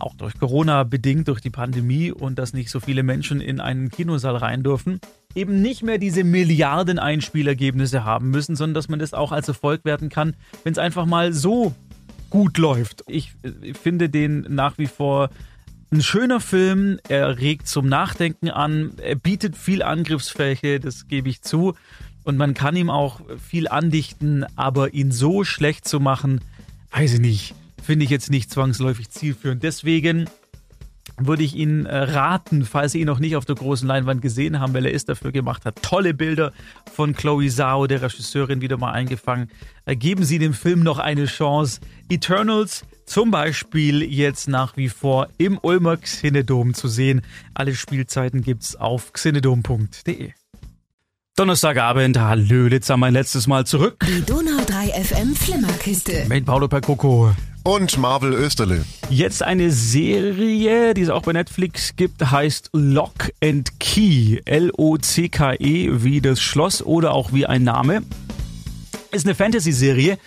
auch 0.01 0.15
durch 0.15 0.39
Corona 0.39 0.83
bedingt, 0.83 1.27
durch 1.27 1.41
die 1.41 1.49
Pandemie 1.49 2.11
und 2.11 2.39
dass 2.39 2.53
nicht 2.53 2.69
so 2.69 2.79
viele 2.79 3.03
Menschen 3.03 3.41
in 3.41 3.59
einen 3.59 3.89
Kinosaal 3.89 4.37
rein 4.37 4.63
dürfen, 4.63 4.99
eben 5.35 5.61
nicht 5.61 5.83
mehr 5.83 5.97
diese 5.97 6.23
Milliarden 6.23 6.99
Einspielergebnisse 6.99 8.05
haben 8.05 8.29
müssen, 8.29 8.55
sondern 8.55 8.75
dass 8.75 8.89
man 8.89 8.99
das 8.99 9.13
auch 9.13 9.31
als 9.31 9.47
Erfolg 9.47 9.85
werten 9.85 10.09
kann, 10.09 10.35
wenn 10.63 10.71
es 10.71 10.79
einfach 10.79 11.05
mal 11.05 11.33
so 11.33 11.75
gut 12.29 12.57
läuft. 12.57 13.03
Ich, 13.07 13.33
ich 13.61 13.77
finde 13.77 14.09
den 14.09 14.45
nach 14.49 14.77
wie 14.77 14.87
vor 14.87 15.29
ein 15.91 16.01
schöner 16.01 16.39
Film, 16.39 16.99
er 17.07 17.39
regt 17.39 17.67
zum 17.67 17.89
Nachdenken 17.89 18.49
an, 18.49 18.91
er 19.01 19.15
bietet 19.15 19.57
viel 19.57 19.81
Angriffsfläche, 19.81 20.79
das 20.79 21.07
gebe 21.07 21.29
ich 21.29 21.41
zu. 21.41 21.73
Und 22.29 22.37
man 22.37 22.53
kann 22.53 22.77
ihm 22.77 22.89
auch 22.89 23.19
viel 23.45 23.67
andichten, 23.67 24.45
aber 24.55 24.93
ihn 24.93 25.11
so 25.11 25.43
schlecht 25.43 25.85
zu 25.87 25.99
machen, 25.99 26.39
weiß 26.91 27.15
ich 27.15 27.19
nicht 27.19 27.55
finde 27.89 28.05
ich 28.05 28.11
jetzt 28.11 28.29
nicht 28.29 28.51
zwangsläufig 28.51 29.09
zielführend. 29.09 29.63
Deswegen 29.63 30.29
würde 31.17 31.41
ich 31.41 31.55
Ihnen 31.55 31.87
äh, 31.87 31.97
raten, 31.97 32.63
falls 32.63 32.91
Sie 32.91 32.99
ihn 32.99 33.07
noch 33.07 33.17
nicht 33.17 33.35
auf 33.35 33.45
der 33.45 33.55
großen 33.55 33.87
Leinwand 33.87 34.21
gesehen 34.21 34.59
haben, 34.59 34.75
weil 34.75 34.85
er 34.85 34.91
ist 34.91 35.09
dafür 35.09 35.31
gemacht 35.31 35.65
hat. 35.65 35.81
Tolle 35.81 36.13
Bilder 36.13 36.53
von 36.93 37.15
Chloe 37.15 37.49
Zhao, 37.49 37.87
der 37.87 38.03
Regisseurin, 38.03 38.61
wieder 38.61 38.77
mal 38.77 38.91
eingefangen. 38.91 39.49
Äh, 39.85 39.95
geben 39.95 40.23
Sie 40.23 40.37
dem 40.37 40.53
Film 40.53 40.81
noch 40.81 40.99
eine 40.99 41.25
Chance. 41.25 41.81
Eternals 42.09 42.85
zum 43.07 43.31
Beispiel 43.31 44.03
jetzt 44.03 44.47
nach 44.47 44.77
wie 44.77 44.89
vor 44.89 45.27
im 45.39 45.57
Ulmer 45.59 45.97
Xenedom 45.97 46.75
zu 46.75 46.87
sehen. 46.87 47.21
Alle 47.55 47.73
Spielzeiten 47.73 48.43
gibt's 48.43 48.75
auf 48.75 49.13
xenedom.de. 49.13 50.33
Donnerstagabend, 51.39 52.19
Hallöle, 52.19 52.81
mein 52.97 53.13
letztes 53.13 53.47
Mal 53.47 53.65
zurück. 53.65 54.05
Die 54.05 54.25
Donau 54.25 54.61
3 54.67 55.01
FM 55.01 55.33
Flimmerkiste. 55.33 56.25
Mit 56.27 56.45
Paolo 56.45 56.67
Percoco. 56.67 57.31
Und 57.63 57.97
Marvel 57.97 58.33
Österle. 58.33 58.83
Jetzt 59.09 59.41
eine 59.41 59.71
Serie, 59.71 60.93
die 60.93 61.01
es 61.01 61.09
auch 61.09 61.21
bei 61.21 61.31
Netflix 61.31 61.95
gibt, 61.95 62.29
heißt 62.29 62.71
Lock 62.73 63.31
and 63.41 63.79
Key. 63.79 64.41
L-O-C-K-E 64.43 66.03
wie 66.03 66.19
das 66.19 66.41
Schloss 66.41 66.83
oder 66.83 67.13
auch 67.13 67.31
wie 67.31 67.45
ein 67.45 67.63
Name. 67.63 68.01
Ist 69.13 69.25
eine 69.25 69.33
Fantasy-Serie 69.33 70.17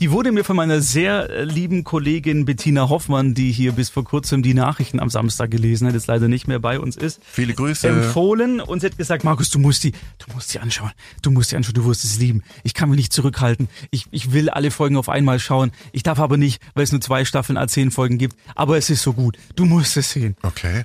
die 0.00 0.10
wurde 0.10 0.32
mir 0.32 0.44
von 0.44 0.56
meiner 0.56 0.80
sehr 0.80 1.30
äh, 1.30 1.44
lieben 1.44 1.84
Kollegin 1.84 2.44
Bettina 2.44 2.88
Hoffmann, 2.88 3.34
die 3.34 3.52
hier 3.52 3.72
bis 3.72 3.90
vor 3.90 4.04
kurzem 4.04 4.42
die 4.42 4.54
Nachrichten 4.54 5.00
am 5.00 5.08
Samstag 5.08 5.50
gelesen 5.50 5.86
hat, 5.86 5.94
jetzt 5.94 6.06
leider 6.06 6.28
nicht 6.28 6.48
mehr 6.48 6.58
bei 6.58 6.80
uns 6.80 6.96
ist. 6.96 7.20
Viele 7.24 7.54
Grüße. 7.54 7.88
Empfohlen 7.88 8.60
und 8.60 8.80
sie 8.80 8.86
hat 8.86 8.98
gesagt, 8.98 9.24
Markus, 9.24 9.50
du 9.50 9.58
musst 9.58 9.84
die, 9.84 9.92
du 9.92 10.32
musst 10.34 10.52
die 10.52 10.60
anschauen. 10.60 10.90
Du 11.22 11.30
musst 11.30 11.52
die 11.52 11.56
anschauen, 11.56 11.74
du 11.74 11.84
wirst 11.84 12.04
es 12.04 12.18
lieben. 12.18 12.42
Ich 12.64 12.74
kann 12.74 12.90
mich 12.90 12.98
nicht 12.98 13.12
zurückhalten. 13.12 13.68
Ich, 13.90 14.06
ich 14.10 14.32
will 14.32 14.50
alle 14.50 14.70
Folgen 14.70 14.96
auf 14.96 15.08
einmal 15.08 15.38
schauen. 15.38 15.70
Ich 15.92 16.02
darf 16.02 16.18
aber 16.18 16.36
nicht, 16.36 16.60
weil 16.74 16.84
es 16.84 16.92
nur 16.92 17.00
zwei 17.00 17.24
Staffeln 17.24 17.56
a 17.56 17.68
zehn 17.68 17.90
Folgen 17.90 18.18
gibt. 18.18 18.36
Aber 18.54 18.76
es 18.76 18.90
ist 18.90 19.02
so 19.02 19.12
gut. 19.12 19.36
Du 19.54 19.64
musst 19.64 19.96
es 19.96 20.10
sehen. 20.10 20.36
Okay. 20.42 20.82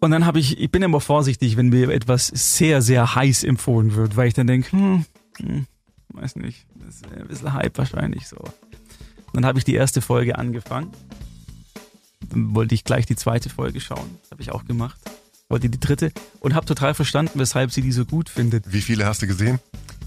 Und 0.00 0.10
dann 0.10 0.26
habe 0.26 0.38
ich, 0.38 0.60
ich 0.60 0.70
bin 0.70 0.82
immer 0.82 1.00
vorsichtig, 1.00 1.56
wenn 1.56 1.70
mir 1.70 1.90
etwas 1.90 2.28
sehr, 2.28 2.82
sehr 2.82 3.14
heiß 3.14 3.42
empfohlen 3.42 3.94
wird, 3.94 4.16
weil 4.16 4.28
ich 4.28 4.34
dann 4.34 4.46
denke, 4.46 4.70
hm, 4.72 5.04
hm, 5.38 5.66
weiß 6.10 6.36
nicht, 6.36 6.66
das 6.74 6.96
ist 6.96 7.06
ein 7.12 7.28
bisschen 7.28 7.52
Hype 7.52 7.76
wahrscheinlich 7.78 8.28
so. 8.28 8.36
Dann 9.32 9.44
habe 9.44 9.58
ich 9.58 9.64
die 9.64 9.74
erste 9.74 10.00
Folge 10.00 10.38
angefangen. 10.38 10.90
Dann 12.30 12.54
wollte 12.54 12.74
ich 12.74 12.84
gleich 12.84 13.06
die 13.06 13.16
zweite 13.16 13.48
Folge 13.50 13.80
schauen. 13.80 14.18
Das 14.22 14.30
habe 14.32 14.42
ich 14.42 14.50
auch 14.52 14.64
gemacht. 14.64 14.98
Wollte 15.48 15.68
die 15.70 15.80
dritte 15.80 16.12
und 16.40 16.54
habe 16.54 16.66
total 16.66 16.94
verstanden, 16.94 17.38
weshalb 17.38 17.72
sie 17.72 17.80
die 17.80 17.92
so 17.92 18.04
gut 18.04 18.28
findet. 18.28 18.70
Wie 18.72 18.82
viele 18.82 19.06
hast 19.06 19.22
du 19.22 19.26
gesehen? 19.26 19.60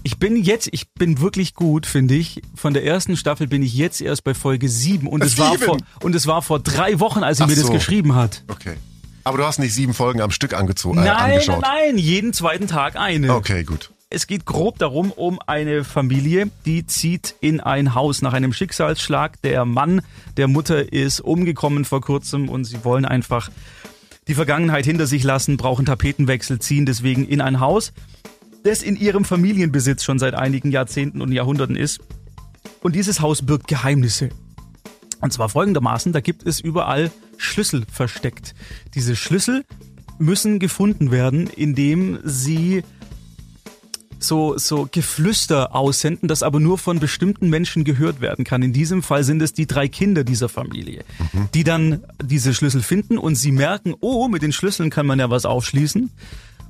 Ich 0.04 0.18
bin 0.18 0.36
jetzt, 0.36 0.68
ich 0.72 0.92
bin 0.94 1.20
wirklich 1.20 1.54
gut, 1.54 1.86
finde 1.86 2.14
ich. 2.14 2.42
Von 2.54 2.74
der 2.74 2.84
ersten 2.84 3.16
Staffel 3.16 3.46
bin 3.46 3.62
ich 3.62 3.74
jetzt 3.74 4.00
erst 4.00 4.24
bei 4.24 4.34
Folge 4.34 4.68
7 4.68 5.06
und 5.06 5.22
es 5.22 5.38
war 5.38 5.56
vor 5.58 5.78
und 6.00 6.14
es 6.14 6.26
war 6.26 6.42
vor 6.42 6.58
drei 6.60 6.98
Wochen, 7.00 7.22
als 7.22 7.38
sie 7.38 7.44
Ach 7.44 7.48
mir 7.48 7.54
so. 7.54 7.62
das 7.62 7.70
geschrieben 7.70 8.14
hat. 8.14 8.42
Okay. 8.48 8.74
Aber 9.24 9.38
du 9.38 9.44
hast 9.44 9.58
nicht 9.58 9.72
sieben 9.72 9.94
Folgen 9.94 10.20
am 10.20 10.32
Stück 10.32 10.54
angezogen, 10.54 10.98
äh, 10.98 11.04
nein, 11.04 11.32
angeschaut. 11.32 11.60
Nein, 11.62 11.72
nein, 11.90 11.98
jeden 11.98 12.32
zweiten 12.32 12.66
Tag 12.66 12.96
eine. 12.96 13.34
Okay, 13.34 13.62
gut. 13.62 13.92
Es 14.14 14.26
geht 14.26 14.44
grob 14.44 14.78
darum, 14.78 15.10
um 15.10 15.38
eine 15.46 15.84
Familie, 15.84 16.50
die 16.66 16.84
zieht 16.84 17.34
in 17.40 17.60
ein 17.60 17.94
Haus 17.94 18.20
nach 18.20 18.34
einem 18.34 18.52
Schicksalsschlag. 18.52 19.40
Der 19.40 19.64
Mann 19.64 20.02
der 20.36 20.48
Mutter 20.48 20.92
ist 20.92 21.20
umgekommen 21.20 21.86
vor 21.86 22.02
kurzem 22.02 22.50
und 22.50 22.64
sie 22.64 22.84
wollen 22.84 23.06
einfach 23.06 23.50
die 24.28 24.34
Vergangenheit 24.34 24.84
hinter 24.84 25.06
sich 25.06 25.24
lassen, 25.24 25.56
brauchen 25.56 25.86
Tapetenwechsel, 25.86 26.58
ziehen 26.58 26.84
deswegen 26.84 27.26
in 27.26 27.40
ein 27.40 27.58
Haus, 27.58 27.94
das 28.64 28.82
in 28.82 28.96
ihrem 28.96 29.24
Familienbesitz 29.24 30.04
schon 30.04 30.18
seit 30.18 30.34
einigen 30.34 30.70
Jahrzehnten 30.70 31.22
und 31.22 31.32
Jahrhunderten 31.32 31.74
ist. 31.74 32.00
Und 32.82 32.94
dieses 32.94 33.20
Haus 33.20 33.40
birgt 33.40 33.66
Geheimnisse. 33.66 34.28
Und 35.22 35.32
zwar 35.32 35.48
folgendermaßen, 35.48 36.12
da 36.12 36.20
gibt 36.20 36.46
es 36.46 36.60
überall 36.60 37.10
Schlüssel 37.38 37.86
versteckt. 37.90 38.54
Diese 38.94 39.16
Schlüssel 39.16 39.64
müssen 40.18 40.58
gefunden 40.58 41.10
werden, 41.10 41.46
indem 41.46 42.18
sie 42.24 42.82
so, 44.22 44.56
so 44.58 44.88
Geflüster 44.90 45.74
aussenden, 45.74 46.28
das 46.28 46.42
aber 46.42 46.60
nur 46.60 46.78
von 46.78 46.98
bestimmten 47.00 47.48
Menschen 47.48 47.84
gehört 47.84 48.20
werden 48.20 48.44
kann. 48.44 48.62
In 48.62 48.72
diesem 48.72 49.02
Fall 49.02 49.24
sind 49.24 49.42
es 49.42 49.52
die 49.52 49.66
drei 49.66 49.88
Kinder 49.88 50.24
dieser 50.24 50.48
Familie, 50.48 51.04
mhm. 51.32 51.48
die 51.54 51.64
dann 51.64 52.04
diese 52.22 52.54
Schlüssel 52.54 52.82
finden 52.82 53.18
und 53.18 53.34
sie 53.34 53.52
merken, 53.52 53.94
oh, 54.00 54.28
mit 54.28 54.42
den 54.42 54.52
Schlüsseln 54.52 54.90
kann 54.90 55.06
man 55.06 55.18
ja 55.18 55.30
was 55.30 55.44
aufschließen. 55.44 56.10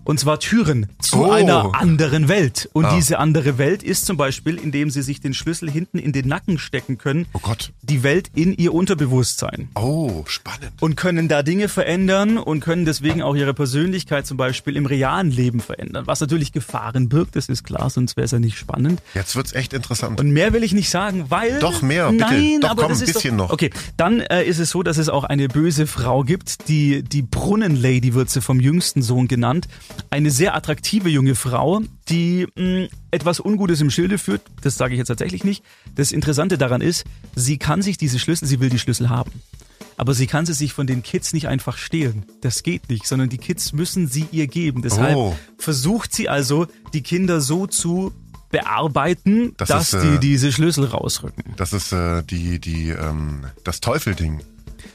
Und 0.04 0.18
zwar 0.20 0.40
Türen 0.40 0.86
zu 1.00 1.18
Oh. 1.24 1.30
einer 1.30 1.74
anderen 1.74 2.28
Welt. 2.28 2.68
Und 2.72 2.86
Ah. 2.86 2.94
diese 2.96 3.18
andere 3.18 3.58
Welt 3.58 3.82
ist 3.82 4.06
zum 4.06 4.16
Beispiel, 4.16 4.56
indem 4.56 4.90
sie 4.90 5.02
sich 5.02 5.20
den 5.20 5.34
Schlüssel 5.34 5.70
hinten 5.70 5.98
in 5.98 6.12
den 6.12 6.26
Nacken 6.28 6.58
stecken 6.58 6.98
können, 6.98 7.26
Oh 7.32 7.38
Gott. 7.40 7.72
die 7.82 8.02
Welt 8.02 8.30
in 8.34 8.52
ihr 8.56 8.74
Unterbewusstsein. 8.74 9.68
Oh, 9.74 10.24
spannend. 10.26 10.72
Und 10.80 10.96
können 10.96 11.28
da 11.28 11.42
Dinge 11.42 11.68
verändern 11.68 12.38
und 12.38 12.60
können 12.60 12.84
deswegen 12.84 13.22
auch 13.22 13.34
ihre 13.36 13.54
Persönlichkeit 13.54 14.26
zum 14.26 14.36
Beispiel 14.36 14.76
im 14.76 14.86
realen 14.86 15.30
Leben 15.30 15.60
verändern. 15.60 16.06
Was 16.06 16.20
natürlich 16.20 16.52
Gefahren 16.52 17.08
birgt, 17.08 17.36
das 17.36 17.48
ist 17.48 17.64
klar, 17.64 17.90
sonst 17.90 18.16
wäre 18.16 18.24
es 18.24 18.30
ja 18.32 18.38
nicht 18.38 18.58
spannend. 18.58 19.00
Jetzt 19.14 19.36
wird's 19.36 19.52
echt 19.52 19.72
interessant. 19.72 20.20
Und 20.20 20.30
mehr 20.32 20.52
will 20.52 20.62
ich 20.64 20.72
nicht 20.72 20.90
sagen, 20.90 21.26
weil. 21.28 21.58
Doch, 21.60 21.82
mehr, 21.82 22.10
bitte. 22.10 22.24
Nein, 22.24 22.58
Doch, 22.60 22.70
aber 22.70 22.82
komm, 22.82 22.90
das 22.92 23.00
ein 23.00 23.06
bisschen 23.06 23.36
doch, 23.38 23.48
noch. 23.48 23.52
Okay, 23.52 23.70
dann 23.96 24.20
äh, 24.20 24.44
ist 24.44 24.58
es 24.58 24.70
so, 24.70 24.82
dass 24.82 24.98
es 24.98 25.08
auch 25.08 25.24
eine 25.24 25.48
böse 25.48 25.86
Frau 25.86 26.22
gibt, 26.24 26.68
die 26.68 27.02
die 27.02 27.22
Brunnenlady 27.22 28.14
wird 28.14 28.30
sie 28.30 28.40
vom 28.40 28.60
jüngsten 28.60 29.02
Sohn 29.02 29.28
genannt. 29.28 29.68
Eine 30.10 30.30
sehr 30.30 30.54
attraktive 30.54 31.08
junge 31.08 31.34
Frau, 31.34 31.80
die 32.08 32.46
mh, 32.56 32.88
etwas 33.10 33.40
Ungutes 33.40 33.80
im 33.80 33.90
Schilde 33.90 34.18
führt. 34.18 34.42
Das 34.60 34.76
sage 34.76 34.94
ich 34.94 34.98
jetzt 34.98 35.08
tatsächlich 35.08 35.42
nicht. 35.44 35.64
Das 35.94 36.12
Interessante 36.12 36.58
daran 36.58 36.80
ist, 36.82 37.04
sie 37.34 37.56
kann 37.58 37.80
sich 37.82 37.96
diese 37.96 38.18
Schlüssel, 38.18 38.46
sie 38.46 38.60
will 38.60 38.68
die 38.68 38.78
Schlüssel 38.78 39.08
haben. 39.08 39.32
Aber 39.96 40.14
sie 40.14 40.26
kann 40.26 40.46
sie 40.46 40.54
sich 40.54 40.72
von 40.72 40.86
den 40.86 41.02
Kids 41.02 41.32
nicht 41.32 41.48
einfach 41.48 41.76
stehlen. 41.78 42.24
Das 42.40 42.62
geht 42.62 42.88
nicht, 42.88 43.06
sondern 43.06 43.28
die 43.28 43.38
Kids 43.38 43.72
müssen 43.72 44.06
sie 44.08 44.26
ihr 44.32 44.46
geben. 44.48 44.82
Deshalb 44.82 45.16
Oh. 45.16 45.36
versucht 45.58 46.14
sie 46.14 46.28
also, 46.28 46.66
die 46.92 47.02
Kinder 47.02 47.40
so 47.40 47.66
zu 47.66 48.12
bearbeiten, 48.50 49.54
Das 49.56 49.68
dass 49.68 49.92
ist, 49.94 50.02
die 50.02 50.08
äh, 50.16 50.18
diese 50.18 50.52
Schlüssel 50.52 50.84
rausrücken. 50.86 51.44
Das 51.56 51.72
ist 51.72 51.92
äh, 51.92 52.22
die, 52.22 52.58
die, 52.58 52.90
ähm, 52.90 53.44
das 53.64 53.80
Teufelding. 53.80 54.40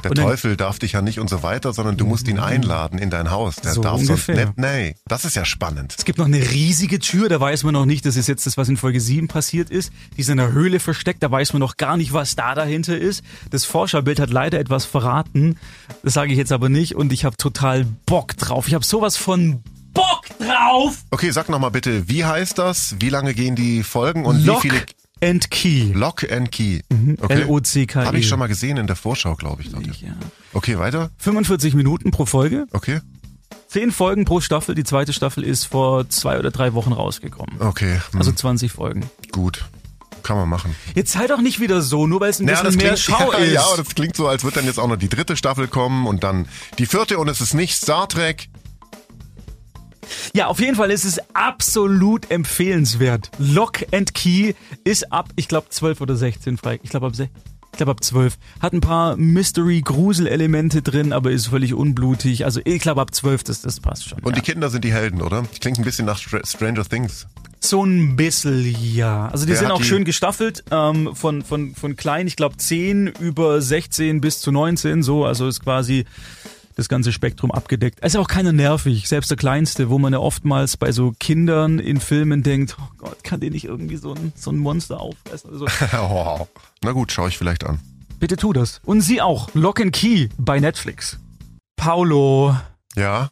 Der 0.04 0.12
dann- 0.12 0.26
Teufel 0.26 0.58
darf 0.58 0.80
dich 0.80 0.94
ja 0.94 1.02
nicht 1.02 1.20
und 1.20 1.30
so 1.30 1.44
weiter, 1.44 1.74
sondern 1.74 1.98
du 1.98 2.06
musst 2.06 2.28
ihn 2.28 2.40
einladen 2.40 3.00
in 3.00 3.10
dein 3.10 3.32
Haus. 3.32 3.56
Der 3.58 3.74
So 3.74 3.82
darf 3.82 4.00
ungefähr. 4.00 4.36
sonst 4.36 4.58
nicht. 4.58 4.58
Nee, 4.58 4.96
das 5.08 5.26
ist 5.26 5.36
ja 5.36 5.46
spannend. 5.46 5.96
Es 5.98 6.06
gibt 6.06 6.18
noch 6.20 6.26
eine 6.26 6.40
riesige 6.52 7.00
Tür, 7.00 7.30
da 7.30 7.40
weiß 7.40 7.64
man 7.64 7.74
noch 7.74 7.86
nicht, 7.86 8.06
das 8.06 8.16
ist 8.16 8.28
jetzt 8.28 8.46
das, 8.46 8.58
was 8.58 8.70
in 8.70 8.78
Folge 8.78 9.00
7 9.02 9.28
passiert 9.28 9.70
ist. 9.70 9.92
Die 10.16 10.22
ist 10.22 10.30
in 10.30 10.40
einer 10.40 10.52
Höhle 10.52 10.80
versteckt, 10.80 11.24
da 11.24 11.32
weiß 11.32 11.54
man 11.54 11.60
noch 11.60 11.78
gar 11.78 11.98
nicht, 11.98 12.14
was 12.14 12.36
da 12.36 12.56
dahinter 12.56 12.98
ist. 12.98 13.24
Das 13.50 13.66
Forscherbild 13.66 14.20
hat 14.20 14.30
leider 14.30 14.60
etwas 14.60 14.86
verraten, 14.86 15.58
das 16.04 16.14
sage 16.14 16.32
ich 16.32 16.38
jetzt 16.38 16.52
aber 16.52 16.70
nicht 16.70 16.96
und 16.96 17.12
ich 17.14 17.26
habe 17.26 17.38
total 17.38 17.86
Bock 18.06 18.36
drauf. 18.38 18.68
Ich 18.68 18.74
habe 18.74 18.86
sowas 18.86 19.18
von 19.18 19.62
Bock 19.94 20.26
drauf! 20.40 20.98
Okay, 21.10 21.32
sag 21.32 21.50
nochmal 21.50 21.72
bitte, 21.72 22.08
wie 22.08 22.24
heißt 22.24 22.58
das? 22.60 22.96
Wie 23.00 23.10
lange 23.10 23.34
gehen 23.34 23.56
die 23.56 23.82
Folgen 23.84 24.26
und 24.26 24.46
Lock 24.46 24.64
wie 24.64 24.70
viele 24.70 24.82
and 25.24 25.50
Key. 25.52 25.92
Lock 25.94 26.30
and 26.32 26.52
Key. 26.52 26.82
Okay. 27.20 27.42
L-O-C-K-E. 27.42 28.06
Habe 28.06 28.20
ich 28.20 28.28
schon 28.28 28.40
mal 28.40 28.48
gesehen 28.48 28.78
in 28.78 28.88
der 28.88 28.96
Vorschau, 28.96 29.36
glaube 29.36 29.62
ich. 29.62 29.72
dort. 29.72 29.86
Ja. 29.86 30.10
Okay, 30.54 30.78
weiter. 30.78 31.10
45 31.18 31.74
Minuten 31.74 32.12
pro 32.12 32.26
Folge, 32.26 32.66
Okay. 32.74 33.00
10 33.70 33.92
Folgen 33.92 34.24
pro 34.26 34.40
Staffel. 34.40 34.76
Die 34.76 34.84
zweite 34.86 35.12
Staffel 35.14 35.44
ist 35.44 35.66
vor 35.66 36.08
zwei 36.10 36.40
oder 36.40 36.52
drei 36.52 36.74
Wochen 36.74 36.94
rausgekommen. 36.94 37.56
Okay, 37.60 38.00
hm, 38.12 38.20
Also 38.20 38.32
20 38.32 38.72
Folgen. 38.72 39.10
gut. 39.32 39.66
Kann 40.24 40.36
man 40.38 40.50
machen. 40.50 40.76
Jetzt 40.94 41.14
sei 41.14 41.26
doch 41.28 41.40
nicht 41.40 41.62
wieder 41.62 41.82
so, 41.82 42.06
nur 42.06 42.20
weil 42.20 42.32
es 42.32 42.40
ein 42.40 42.48
Ja, 42.50 42.62
bisschen 42.62 42.78
mehr 42.82 42.98
Schau 42.98 43.32
ja, 43.32 43.38
ist. 43.38 43.54
ja, 43.54 43.64
das 43.78 43.96
klingt 43.96 44.16
so, 44.16 44.28
als 44.28 44.44
wird 44.44 44.58
dann 44.58 44.66
jetzt 44.66 44.78
auch 44.80 44.88
noch 44.88 44.98
die 44.98 45.08
dritte 45.08 45.38
Staffel 45.38 45.68
kommen 45.70 46.06
und 46.06 46.24
dann 46.24 46.48
die 46.80 46.86
vierte 46.86 47.18
und 47.18 47.30
es 47.30 47.40
ist 47.40 47.54
nicht 47.54 47.76
Star 47.78 48.10
Trek. 48.10 48.50
Ja, 50.34 50.48
auf 50.48 50.60
jeden 50.60 50.76
Fall 50.76 50.92
ist 50.92 51.06
es 51.06 51.20
absolut 51.34 52.30
empfehlenswert. 52.32 53.32
Lock 53.38 53.86
and 53.92 54.14
Key 54.14 54.54
ist 54.84 55.12
ab, 55.12 55.30
ich 55.36 55.48
glaube, 55.48 55.68
12 55.70 56.02
oder 56.02 56.16
16 56.16 56.58
frei. 56.58 56.80
Ich 56.84 56.90
glaube, 56.90 57.08
ab, 57.08 57.16
se- 57.16 57.30
ich 57.72 57.78
glaube, 57.78 57.92
ab 57.92 58.04
12. 58.04 58.38
Hat 58.60 58.74
ein 58.74 58.82
paar 58.82 59.16
Mystery-Grusel-Elemente 59.82 60.82
drin, 60.82 61.14
aber 61.14 61.32
ist 61.32 61.48
völlig 61.48 61.74
unblutig. 61.74 62.46
Also, 62.46 62.60
ich 62.64 62.80
glaube, 62.82 63.02
ab 63.02 63.14
12, 63.14 63.44
das, 63.44 63.62
das 63.62 63.80
passt 63.80 64.10
schon. 64.10 64.20
Und 64.20 64.36
ja. 64.36 64.42
die 64.42 64.52
Kinder 64.52 64.70
sind 64.70 64.84
die 64.84 64.92
Helden, 64.94 65.22
oder? 65.22 65.44
Klingt 65.62 65.78
ein 65.78 65.84
bisschen 65.84 66.06
nach 66.06 66.18
Str 66.18 66.42
Stranger 66.46 66.84
Things. 66.86 67.28
So 67.60 67.84
ein 67.84 68.16
bisschen, 68.16 68.64
ja. 68.94 69.28
Also, 69.30 69.46
die 69.46 69.52
Wer 69.52 69.58
sind 69.60 69.72
auch 69.72 69.80
die- 69.80 69.86
schön 69.88 70.06
gestaffelt. 70.06 70.64
Ähm, 70.72 71.16
von, 71.16 71.44
von, 71.44 71.76
von 71.76 71.96
klein, 71.96 72.28
ich 72.28 72.36
glaube, 72.36 72.58
10 72.58 73.08
über 73.20 73.62
16 73.62 74.22
bis 74.22 74.40
zu 74.40 74.52
19, 74.52 75.04
so. 75.04 75.26
Also, 75.26 75.48
ist 75.48 75.64
quasi 75.64 76.06
das 76.78 76.88
ganze 76.90 77.12
Spektrum 77.12 77.52
abgedeckt. 77.52 78.00
Es 78.02 78.14
ist 78.14 78.20
auch 78.20 78.28
keiner 78.28 78.54
nervig, 78.54 79.08
selbst 79.10 79.30
der 79.30 79.38
Kleinste, 79.38 79.90
wo 79.90 79.98
man 80.00 80.14
ja 80.14 80.20
oftmals 80.20 80.78
bei 80.78 80.92
so 80.92 81.12
Kindern 81.20 81.80
in 81.80 82.00
Filmen 82.00 82.44
denkt, 82.44 82.78
oh 82.80 82.88
Gott, 82.98 83.24
kann 83.24 83.40
der 83.40 83.50
nicht 83.50 83.66
irgendwie 83.66 83.98
so 83.98 84.14
ein, 84.14 84.32
so 84.36 84.52
ein 84.52 84.58
Monster 84.58 85.00
auffressen? 85.02 85.50
Also, 85.52 85.66
wow. 85.92 86.48
Na 86.84 86.92
gut, 86.94 87.12
schaue 87.12 87.30
ich 87.30 87.38
vielleicht 87.38 87.66
an. 87.66 87.80
bitte 88.20 88.38
tu 88.38 88.54
das. 88.54 88.80
Und 88.86 89.02
Sie 89.02 89.22
auch. 89.22 89.50
Lock 89.54 89.82
and 89.82 89.92
Key 89.92 90.30
bei 90.38 90.60
Netflix. 90.60 91.20
Paulo, 91.76 92.56
Ja? 92.96 93.30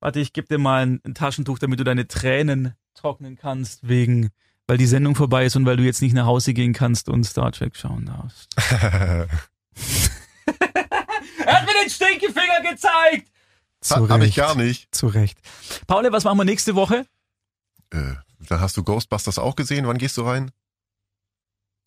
warte, 0.00 0.20
ich 0.20 0.32
gebe 0.32 0.46
dir 0.46 0.58
mal 0.58 0.82
ein, 0.86 1.00
ein 1.04 1.14
Taschentuch, 1.14 1.58
damit 1.58 1.80
du 1.80 1.84
deine 1.84 2.06
Tränen 2.06 2.74
trocknen 2.94 3.36
kannst, 3.36 3.88
wegen, 3.88 4.30
weil 4.68 4.78
die 4.78 4.86
Sendung 4.86 5.14
vorbei 5.16 5.46
ist 5.46 5.56
und 5.56 5.66
weil 5.66 5.76
du 5.76 5.82
jetzt 5.82 6.00
nicht 6.02 6.12
nach 6.14 6.26
Hause 6.26 6.54
gehen 6.54 6.72
kannst 6.72 7.08
und 7.08 7.24
Star 7.24 7.50
Trek 7.52 7.74
schauen 7.76 8.06
darfst. 8.06 8.54
er 11.46 11.60
hat 11.60 11.66
mir 11.66 11.72
den 11.82 11.90
Stinkefinger 11.90 12.60
gezeigt! 12.70 13.28
Zu 13.80 14.08
Habe 14.08 14.26
ich 14.26 14.34
gar 14.34 14.54
nicht. 14.56 14.92
Zu 14.94 15.06
Recht. 15.06 15.38
Paul, 15.86 16.10
was 16.10 16.24
machen 16.24 16.38
wir 16.38 16.44
nächste 16.44 16.74
Woche? 16.74 17.06
Äh, 17.90 18.14
dann 18.48 18.60
hast 18.60 18.76
du 18.76 18.82
Ghostbusters 18.82 19.38
auch 19.38 19.54
gesehen. 19.54 19.86
Wann 19.86 19.98
gehst 19.98 20.16
du 20.16 20.22
rein? 20.22 20.50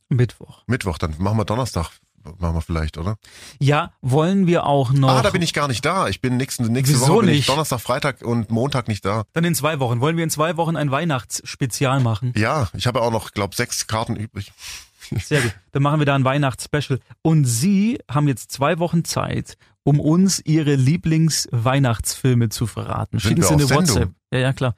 Mittwoch. 0.08 0.64
Mittwoch, 0.66 0.98
dann 0.98 1.16
machen 1.20 1.38
wir 1.38 1.46
Donnerstag. 1.46 1.92
Machen 2.38 2.56
wir 2.56 2.62
vielleicht, 2.62 2.98
oder? 2.98 3.16
Ja, 3.60 3.94
wollen 4.02 4.46
wir 4.46 4.66
auch 4.66 4.92
noch. 4.92 5.10
Ah, 5.10 5.22
da 5.22 5.30
bin 5.30 5.42
ich 5.42 5.54
gar 5.54 5.68
nicht 5.68 5.86
da. 5.86 6.10
Ich 6.10 6.22
bin 6.22 6.38
nächste, 6.38 6.64
nächste 6.64 6.96
Wieso 6.96 7.08
Woche 7.08 7.20
bin 7.22 7.30
ich 7.30 7.36
nicht? 7.38 7.50
Donnerstag, 7.50 7.80
Freitag 7.80 8.22
und 8.22 8.52
Montag 8.52 8.88
nicht 8.88 9.06
da. 9.06 9.24
Dann 9.34 9.46
in 9.46 9.56
zwei 9.56 9.80
Wochen. 9.80 10.02
Wollen 10.02 10.18
wir 10.18 10.24
in 10.24 10.30
zwei 10.30 10.58
Wochen 10.58 10.76
ein 10.76 10.92
Weihnachtsspezial 10.92 12.02
machen? 12.02 12.34
Ja, 12.36 12.70
ich 12.74 12.88
habe 12.88 13.02
auch 13.02 13.12
noch, 13.12 13.32
glaube 13.32 13.56
sechs 13.56 13.88
Karten 13.88 14.16
übrig. 14.16 14.52
Sehr 15.18 15.42
gut. 15.42 15.56
Dann 15.72 15.84
machen 15.84 16.00
wir 16.00 16.06
da 16.06 16.16
ein 16.16 16.24
Weihnachtsspecial. 16.24 17.00
Und 17.22 17.46
Sie 17.46 18.00
haben 18.10 18.28
jetzt 18.28 18.52
zwei 18.52 18.80
Wochen 18.80 19.04
Zeit, 19.04 19.58
um 19.84 20.00
uns 20.00 20.40
Ihre 20.46 20.76
Lieblingsweihnachtsfilme 20.76 22.50
zu 22.50 22.68
verraten. 22.68 23.20
Schicken 23.20 23.42
Sie 23.42 23.54
eine? 23.54 23.70
WhatsApp. 23.70 24.12
Ja, 24.32 24.40
ja, 24.40 24.54
klar. 24.54 24.76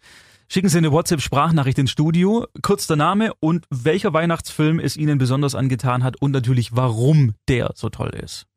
Schicken 0.48 0.67
Sie 0.67 0.78
eine 0.78 0.91
WhatsApp-Sprachnachricht 0.91 1.80
ins 1.80 1.91
Studio, 1.91 2.46
kurz 2.62 2.86
der 2.86 2.98
Name 2.98 3.34
und 3.39 3.65
welcher 3.70 4.12
Weihnachtsfilm 4.13 4.80
es 4.80 4.98
Ihnen 4.98 5.17
besonders 5.17 5.56
angetan 5.56 6.04
hat 6.04 6.22
und 6.22 6.32
natürlich, 6.32 6.76
warum 6.76 7.36
der 7.48 7.72
so 7.76 7.89
toll 7.89 8.10
ist. 8.10 8.48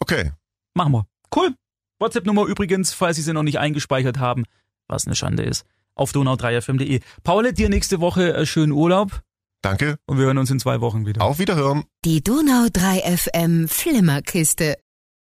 Okay. 0.00 0.32
Machen 0.74 0.92
wir. 0.92 1.06
Cool. 1.34 1.54
WhatsApp-Nummer 1.98 2.46
übrigens, 2.46 2.94
falls 2.94 3.16
Sie 3.16 3.22
sie 3.22 3.34
noch 3.34 3.42
nicht 3.42 3.58
eingespeichert 3.58 4.18
haben, 4.18 4.44
was 4.88 5.06
eine 5.06 5.14
Schande 5.14 5.42
ist, 5.42 5.66
auf 5.94 6.12
donau3fm.de. 6.12 7.00
Paul, 7.22 7.52
dir 7.52 7.68
nächste 7.68 8.00
Woche 8.00 8.34
äh, 8.34 8.46
schönen 8.46 8.72
Urlaub 8.72 9.22
Danke. 9.62 9.96
und 10.06 10.18
wir 10.18 10.26
hören 10.26 10.38
uns 10.38 10.50
in 10.50 10.58
zwei 10.58 10.80
Wochen 10.80 11.06
wieder. 11.06 11.22
Auf 11.22 11.38
Wiederhören. 11.38 11.84
Die 12.04 12.22
Donau 12.22 12.66
3 12.72 13.16
FM 13.16 13.68
Flimmerkiste. 13.68 14.76